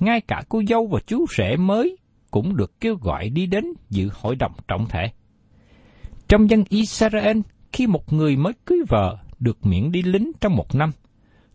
Ngay 0.00 0.20
cả 0.20 0.42
cô 0.48 0.62
dâu 0.68 0.86
và 0.86 1.00
chú 1.06 1.26
rể 1.36 1.56
mới 1.56 1.96
cũng 2.30 2.56
được 2.56 2.80
kêu 2.80 2.96
gọi 2.96 3.28
đi 3.28 3.46
đến 3.46 3.64
dự 3.90 4.08
hội 4.12 4.36
đồng 4.36 4.52
trọng 4.68 4.86
thể. 4.88 5.12
Trong 6.28 6.50
dân 6.50 6.64
Israel, 6.68 7.38
khi 7.72 7.86
một 7.86 8.12
người 8.12 8.36
mới 8.36 8.52
cưới 8.64 8.78
vợ 8.88 9.18
được 9.38 9.66
miễn 9.66 9.92
đi 9.92 10.02
lính 10.02 10.32
trong 10.40 10.56
một 10.56 10.74
năm, 10.74 10.90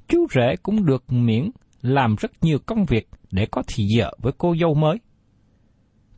chú 0.07 0.27
rể 0.35 0.55
cũng 0.63 0.85
được 0.85 1.13
miễn 1.13 1.51
làm 1.81 2.15
rất 2.15 2.31
nhiều 2.41 2.57
công 2.65 2.85
việc 2.85 3.09
để 3.31 3.45
có 3.51 3.63
thì 3.67 3.83
giờ 3.97 4.11
với 4.17 4.33
cô 4.37 4.55
dâu 4.61 4.73
mới. 4.73 4.97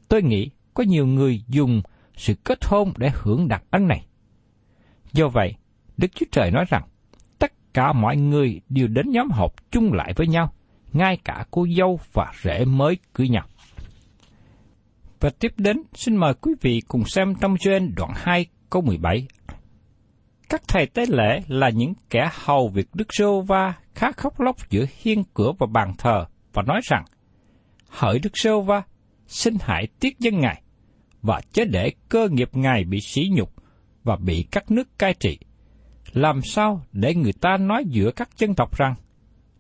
Tôi 0.08 0.22
nghĩ 0.22 0.50
có 0.74 0.84
nhiều 0.84 1.06
người 1.06 1.44
dùng 1.48 1.82
sự 2.16 2.34
kết 2.44 2.66
hôn 2.66 2.94
để 2.98 3.12
hưởng 3.14 3.48
đặc 3.48 3.64
ân 3.72 3.88
này. 3.88 4.06
Do 5.14 5.28
vậy, 5.28 5.56
Đức 5.98 6.08
Chúa 6.16 6.26
Trời 6.32 6.52
nói 6.52 6.66
rằng, 6.70 6.84
tất 7.40 7.52
cả 7.74 7.94
mọi 7.94 8.18
người 8.18 8.62
đều 8.70 8.88
đến 8.88 9.12
nhóm 9.12 9.30
họp 9.32 9.72
chung 9.72 9.94
lại 9.94 10.14
với 10.16 10.28
nhau, 10.28 10.54
ngay 10.94 11.18
cả 11.24 11.46
cô 11.52 11.66
dâu 11.78 12.00
và 12.14 12.32
rể 12.44 12.66
mới 12.66 12.98
cưới 13.14 13.30
nhau. 13.30 13.46
Và 15.20 15.30
tiếp 15.40 15.54
đến, 15.58 15.84
xin 15.94 16.18
mời 16.18 16.34
quý 16.34 16.54
vị 16.62 16.82
cùng 16.88 17.06
xem 17.06 17.36
trong 17.42 17.56
Joel 17.56 17.94
đoạn 17.96 18.12
2 18.16 18.46
câu 18.70 18.82
17. 18.82 19.28
Các 20.50 20.62
thầy 20.68 20.86
tế 20.86 21.06
lễ 21.10 21.42
là 21.48 21.70
những 21.70 21.94
kẻ 22.10 22.30
hầu 22.34 22.68
việc 22.68 22.88
Đức 22.94 23.08
Sô 23.10 23.42
Va 23.42 23.74
khá 23.96 24.12
khóc 24.12 24.40
lóc 24.40 24.56
giữa 24.70 24.86
hiên 25.02 25.24
cửa 25.34 25.52
và 25.60 25.68
bàn 25.72 25.94
thờ 25.98 26.26
và 26.54 26.62
nói 26.62 26.82
rằng, 26.84 27.04
Hỡi 27.90 28.20
Đức 28.20 28.30
Sô 28.34 28.62
Va, 28.62 28.82
xin 29.28 29.58
hãy 29.62 29.88
tiết 30.00 30.20
dân 30.20 30.40
Ngài, 30.40 30.62
và 31.24 31.42
chớ 31.52 31.66
để 31.66 31.92
cơ 32.10 32.30
nghiệp 32.32 32.50
Ngài 32.54 32.84
bị 32.84 33.02
sỉ 33.02 33.30
nhục 33.32 33.54
và 34.04 34.16
bị 34.16 34.48
các 34.52 34.72
nước 34.72 35.00
cai 35.00 35.14
trị. 35.14 35.40
Làm 36.12 36.42
sao 36.42 36.86
để 36.92 37.16
người 37.16 37.34
ta 37.34 37.58
nói 37.58 37.84
giữa 37.88 38.12
các 38.12 38.30
dân 38.38 38.56
tộc 38.56 38.78
rằng, 38.78 38.96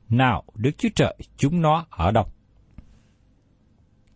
nào 0.09 0.43
Đức 0.55 0.71
Chúa 0.77 0.89
Trời 0.95 1.17
chúng 1.37 1.61
nó 1.61 1.85
ở 1.89 2.11
đâu? 2.11 2.25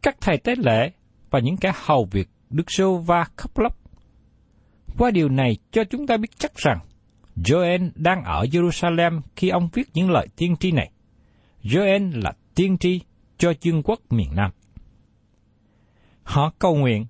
Các 0.01 0.17
thầy 0.21 0.37
tế 0.37 0.55
lễ 0.55 0.91
và 1.29 1.39
những 1.39 1.57
kẻ 1.57 1.71
hầu 1.75 2.07
việc 2.11 2.29
Đức 2.49 2.71
Sô 2.71 2.97
Va 2.97 3.25
khóc 3.35 3.59
lóc. 3.59 3.77
Qua 4.97 5.11
điều 5.11 5.29
này 5.29 5.57
cho 5.71 5.83
chúng 5.83 6.07
ta 6.07 6.17
biết 6.17 6.29
chắc 6.37 6.55
rằng 6.55 6.79
Joel 7.35 7.91
đang 7.95 8.23
ở 8.23 8.43
Jerusalem 8.51 9.21
khi 9.35 9.49
ông 9.49 9.69
viết 9.73 9.89
những 9.93 10.09
lời 10.11 10.27
tiên 10.35 10.55
tri 10.59 10.71
này. 10.71 10.91
Joel 11.63 12.23
là 12.23 12.31
tiên 12.55 12.77
tri 12.77 13.01
cho 13.37 13.53
chương 13.53 13.83
quốc 13.83 13.99
miền 14.09 14.29
Nam. 14.35 14.51
Họ 16.23 16.53
cầu 16.59 16.75
nguyện, 16.75 17.05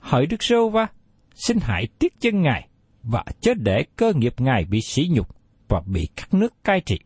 hỡi 0.00 0.26
Đức 0.26 0.42
Sô 0.42 0.68
Va, 0.68 0.86
xin 1.34 1.58
hãy 1.60 1.86
tiết 1.98 2.20
chân 2.20 2.42
Ngài 2.42 2.68
và 3.02 3.24
chớ 3.40 3.54
để 3.54 3.84
cơ 3.96 4.12
nghiệp 4.16 4.34
Ngài 4.38 4.64
bị 4.64 4.80
sỉ 4.80 5.08
nhục 5.10 5.28
và 5.68 5.82
bị 5.86 6.08
các 6.16 6.34
nước 6.34 6.64
cai 6.64 6.80
trị. 6.80 6.98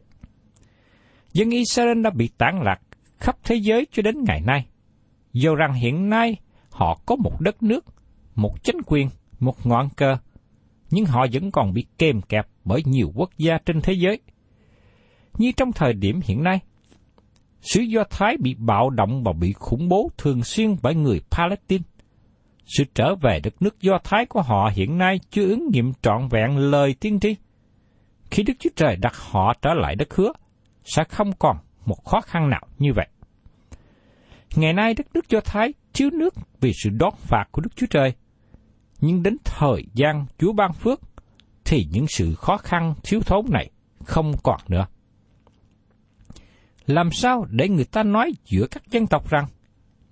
Dân 1.32 1.50
Israel 1.50 2.02
đã 2.02 2.10
bị 2.10 2.28
tản 2.38 2.60
lạc 2.62 2.80
khắp 3.18 3.36
thế 3.44 3.56
giới 3.56 3.86
cho 3.92 4.02
đến 4.02 4.24
ngày 4.24 4.40
nay. 4.40 4.66
Dù 5.32 5.54
rằng 5.54 5.74
hiện 5.74 6.10
nay 6.10 6.36
họ 6.70 7.00
có 7.06 7.16
một 7.16 7.40
đất 7.40 7.62
nước, 7.62 7.84
một 8.34 8.62
chính 8.62 8.76
quyền, 8.86 9.08
một 9.40 9.66
ngọn 9.66 9.88
cờ, 9.96 10.16
nhưng 10.90 11.04
họ 11.04 11.26
vẫn 11.32 11.50
còn 11.50 11.72
bị 11.72 11.86
kèm 11.98 12.20
kẹp 12.20 12.46
bởi 12.64 12.82
nhiều 12.84 13.12
quốc 13.14 13.30
gia 13.38 13.58
trên 13.66 13.80
thế 13.80 13.92
giới. 13.92 14.20
Như 15.38 15.52
trong 15.56 15.72
thời 15.72 15.92
điểm 15.92 16.20
hiện 16.24 16.42
nay, 16.42 16.60
xứ 17.60 17.80
Do 17.80 18.04
Thái 18.10 18.36
bị 18.40 18.54
bạo 18.58 18.90
động 18.90 19.22
và 19.24 19.32
bị 19.32 19.52
khủng 19.52 19.88
bố 19.88 20.10
thường 20.18 20.44
xuyên 20.44 20.76
bởi 20.82 20.94
người 20.94 21.20
Palestine. 21.30 21.84
Sự 22.66 22.84
trở 22.94 23.14
về 23.14 23.40
đất 23.40 23.62
nước 23.62 23.80
Do 23.80 23.98
Thái 24.04 24.26
của 24.26 24.42
họ 24.42 24.70
hiện 24.74 24.98
nay 24.98 25.20
chưa 25.30 25.48
ứng 25.48 25.68
nghiệm 25.72 25.92
trọn 26.02 26.28
vẹn 26.28 26.58
lời 26.58 26.94
tiên 27.00 27.20
tri. 27.20 27.36
Khi 28.30 28.42
Đức 28.42 28.52
Chúa 28.58 28.70
Trời 28.76 28.96
đặt 28.96 29.14
họ 29.16 29.54
trở 29.62 29.74
lại 29.74 29.96
đất 29.96 30.14
hứa, 30.14 30.32
sẽ 30.84 31.04
không 31.04 31.32
còn 31.32 31.56
một 31.86 32.04
khó 32.04 32.20
khăn 32.20 32.50
nào 32.50 32.66
như 32.78 32.92
vậy. 32.96 33.08
Ngày 34.56 34.72
nay 34.72 34.94
đất 34.94 35.06
nước 35.14 35.28
Do 35.28 35.40
Thái 35.40 35.74
thiếu 35.94 36.10
nước 36.12 36.34
vì 36.60 36.72
sự 36.84 36.90
đón 36.90 37.14
phạt 37.16 37.44
của 37.50 37.62
Đức 37.62 37.76
Chúa 37.76 37.86
Trời. 37.90 38.12
Nhưng 39.00 39.22
đến 39.22 39.36
thời 39.44 39.84
gian 39.94 40.26
Chúa 40.38 40.52
ban 40.52 40.72
phước, 40.72 41.00
thì 41.64 41.86
những 41.92 42.06
sự 42.08 42.34
khó 42.34 42.56
khăn 42.56 42.94
thiếu 43.02 43.20
thốn 43.20 43.46
này 43.50 43.70
không 44.04 44.32
còn 44.42 44.60
nữa. 44.68 44.86
Làm 46.86 47.10
sao 47.12 47.46
để 47.50 47.68
người 47.68 47.84
ta 47.84 48.02
nói 48.02 48.32
giữa 48.44 48.66
các 48.70 48.82
dân 48.90 49.06
tộc 49.06 49.30
rằng, 49.30 49.46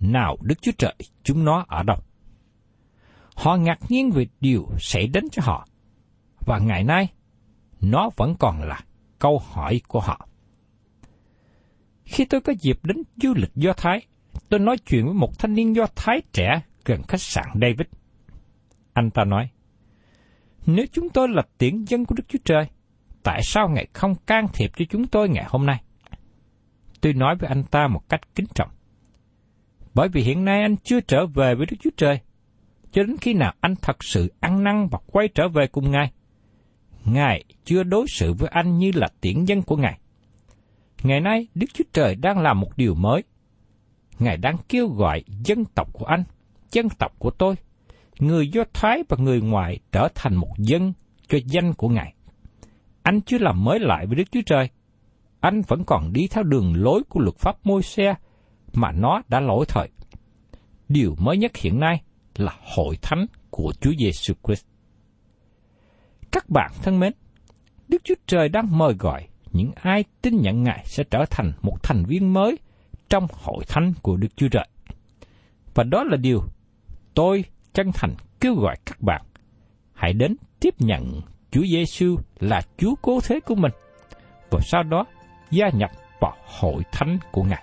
nào 0.01 0.37
Đức 0.41 0.63
Chúa 0.63 0.73
Trời 0.79 0.95
chúng 1.23 1.45
nó 1.45 1.65
ở 1.69 1.83
đâu? 1.83 1.97
Họ 3.43 3.57
ngạc 3.57 3.79
nhiên 3.89 4.11
về 4.11 4.27
điều 4.41 4.69
xảy 4.79 5.07
đến 5.07 5.25
cho 5.33 5.43
họ, 5.45 5.67
và 6.47 6.59
ngày 6.59 6.85
nay, 6.85 7.09
nó 7.81 8.11
vẫn 8.17 8.35
còn 8.39 8.63
là 8.63 8.81
câu 9.19 9.39
hỏi 9.39 9.81
của 9.89 10.01
họ. 10.01 10.29
Khi 12.05 12.25
tôi 12.25 12.41
có 12.41 12.53
dịp 12.61 12.79
đến 12.83 12.97
du 13.17 13.35
lịch 13.35 13.51
Do 13.55 13.73
Thái, 13.73 14.07
tôi 14.49 14.61
nói 14.61 14.77
chuyện 14.79 15.05
với 15.05 15.15
một 15.15 15.39
thanh 15.39 15.55
niên 15.55 15.77
Do 15.77 15.87
Thái 15.97 16.23
trẻ 16.33 16.61
gần 16.85 17.03
khách 17.09 17.21
sạn 17.21 17.45
David. 17.55 17.87
Anh 18.93 19.11
ta 19.11 19.25
nói, 19.25 19.49
nếu 20.67 20.87
chúng 20.93 21.09
tôi 21.09 21.29
là 21.29 21.43
tiễn 21.59 21.85
dân 21.85 22.05
của 22.05 22.15
Đức 22.15 22.25
Chúa 22.29 22.39
Trời, 22.45 22.67
tại 23.23 23.41
sao 23.43 23.69
Ngài 23.69 23.87
không 23.93 24.15
can 24.27 24.47
thiệp 24.55 24.71
cho 24.77 24.85
chúng 24.91 25.07
tôi 25.07 25.29
ngày 25.29 25.45
hôm 25.49 25.67
nay? 25.67 25.83
Tôi 27.01 27.13
nói 27.13 27.37
với 27.37 27.49
anh 27.49 27.65
ta 27.65 27.89
một 27.89 28.09
cách 28.09 28.21
kính 28.35 28.47
trọng. 28.55 28.71
Bởi 29.95 30.09
vì 30.09 30.23
hiện 30.23 30.45
nay 30.45 30.63
anh 30.63 30.77
chưa 30.77 31.01
trở 31.01 31.27
về 31.27 31.55
với 31.55 31.67
Đức 31.71 31.77
Chúa 31.81 31.91
Trời, 31.97 32.21
cho 32.93 33.03
đến 33.03 33.17
khi 33.21 33.35
nào 33.35 33.55
anh 33.61 33.75
thật 33.83 34.05
sự 34.05 34.33
ăn 34.41 34.65
năn 34.65 34.89
và 34.91 34.99
quay 35.07 35.29
trở 35.29 35.49
về 35.49 35.67
cùng 35.67 35.91
Ngài. 35.91 36.13
Ngài 37.05 37.45
chưa 37.65 37.83
đối 37.83 38.07
xử 38.09 38.33
với 38.33 38.49
anh 38.49 38.79
như 38.79 38.91
là 38.95 39.09
tiễn 39.21 39.45
dân 39.45 39.63
của 39.63 39.77
Ngài. 39.77 39.99
Ngày 41.03 41.21
nay, 41.21 41.47
Đức 41.55 41.67
Chúa 41.75 41.85
Trời 41.93 42.15
đang 42.15 42.39
làm 42.39 42.61
một 42.61 42.77
điều 42.77 42.95
mới. 42.95 43.23
Ngài 44.19 44.37
đang 44.37 44.57
kêu 44.69 44.89
gọi 44.89 45.25
dân 45.45 45.65
tộc 45.65 45.93
của 45.93 46.05
anh, 46.05 46.25
dân 46.73 46.89
tộc 46.89 47.13
của 47.19 47.31
tôi, 47.31 47.55
người 48.19 48.49
Do 48.49 48.65
Thái 48.73 49.03
và 49.09 49.17
người 49.21 49.41
ngoại 49.41 49.79
trở 49.93 50.09
thành 50.15 50.35
một 50.35 50.55
dân 50.59 50.93
cho 51.29 51.39
danh 51.47 51.75
của 51.75 51.89
Ngài. 51.89 52.15
Anh 53.03 53.21
chưa 53.21 53.39
làm 53.39 53.65
mới 53.65 53.81
lại 53.81 54.07
với 54.07 54.17
Đức 54.17 54.33
Chúa 54.33 54.41
Trời. 54.47 54.69
Anh 55.41 55.63
vẫn 55.69 55.85
còn 55.85 56.13
đi 56.13 56.27
theo 56.31 56.45
đường 56.45 56.75
lối 56.77 57.03
của 57.09 57.21
luật 57.21 57.37
pháp 57.37 57.57
môi 57.67 57.83
xe 57.83 58.15
mà 58.73 58.93
nó 58.93 59.23
đã 59.29 59.41
lỗi 59.41 59.65
thời. 59.69 59.89
Điều 60.89 61.17
mới 61.19 61.37
nhất 61.37 61.57
hiện 61.57 61.81
nay 61.81 62.03
là 62.37 62.53
hội 62.77 62.99
thánh 63.03 63.27
của 63.51 63.73
Chúa 63.81 63.93
Giêsu 63.99 64.35
Christ. 64.45 64.65
Các 66.33 66.49
bạn 66.49 66.71
thân 66.83 67.01
mến, 67.01 67.13
Đức 67.89 68.05
Chúa 68.05 68.15
Trời 68.27 68.49
đang 68.49 68.79
mời 68.79 68.95
gọi 68.99 69.29
những 69.53 69.71
ai 69.75 70.05
tin 70.23 70.37
nhận 70.41 70.63
Ngài 70.63 70.85
sẽ 70.87 71.05
trở 71.11 71.25
thành 71.31 71.53
một 71.63 71.83
thành 71.83 72.05
viên 72.05 72.33
mới 72.33 72.59
trong 73.09 73.27
hội 73.33 73.65
thánh 73.69 73.93
của 74.03 74.17
Đức 74.17 74.29
Chúa 74.37 74.49
Trời. 74.49 74.69
Và 75.75 75.85
đó 75.85 76.05
là 76.05 76.17
điều 76.17 76.43
tôi 77.15 77.45
chân 77.73 77.91
thành 77.95 78.15
kêu 78.41 78.55
gọi 78.55 78.77
các 78.87 79.01
bạn 79.01 79.23
hãy 79.95 80.13
đến 80.13 80.37
tiếp 80.61 80.75
nhận 80.79 81.21
Chúa 81.51 81.65
Giêsu 81.73 82.17
là 82.41 82.61
Chúa 82.79 82.95
cố 83.03 83.21
thế 83.23 83.41
của 83.41 83.55
mình 83.55 83.73
và 84.51 84.61
sau 84.63 84.83
đó 84.83 85.05
gia 85.51 85.69
nhập 85.69 85.91
vào 86.21 86.37
hội 86.61 86.83
thánh 86.93 87.19
của 87.33 87.43
Ngài. 87.43 87.63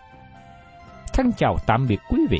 Thân 1.13 1.31
chào 1.37 1.57
tạm 1.67 1.87
biệt 1.87 1.99
quý 2.09 2.19
vị 2.29 2.39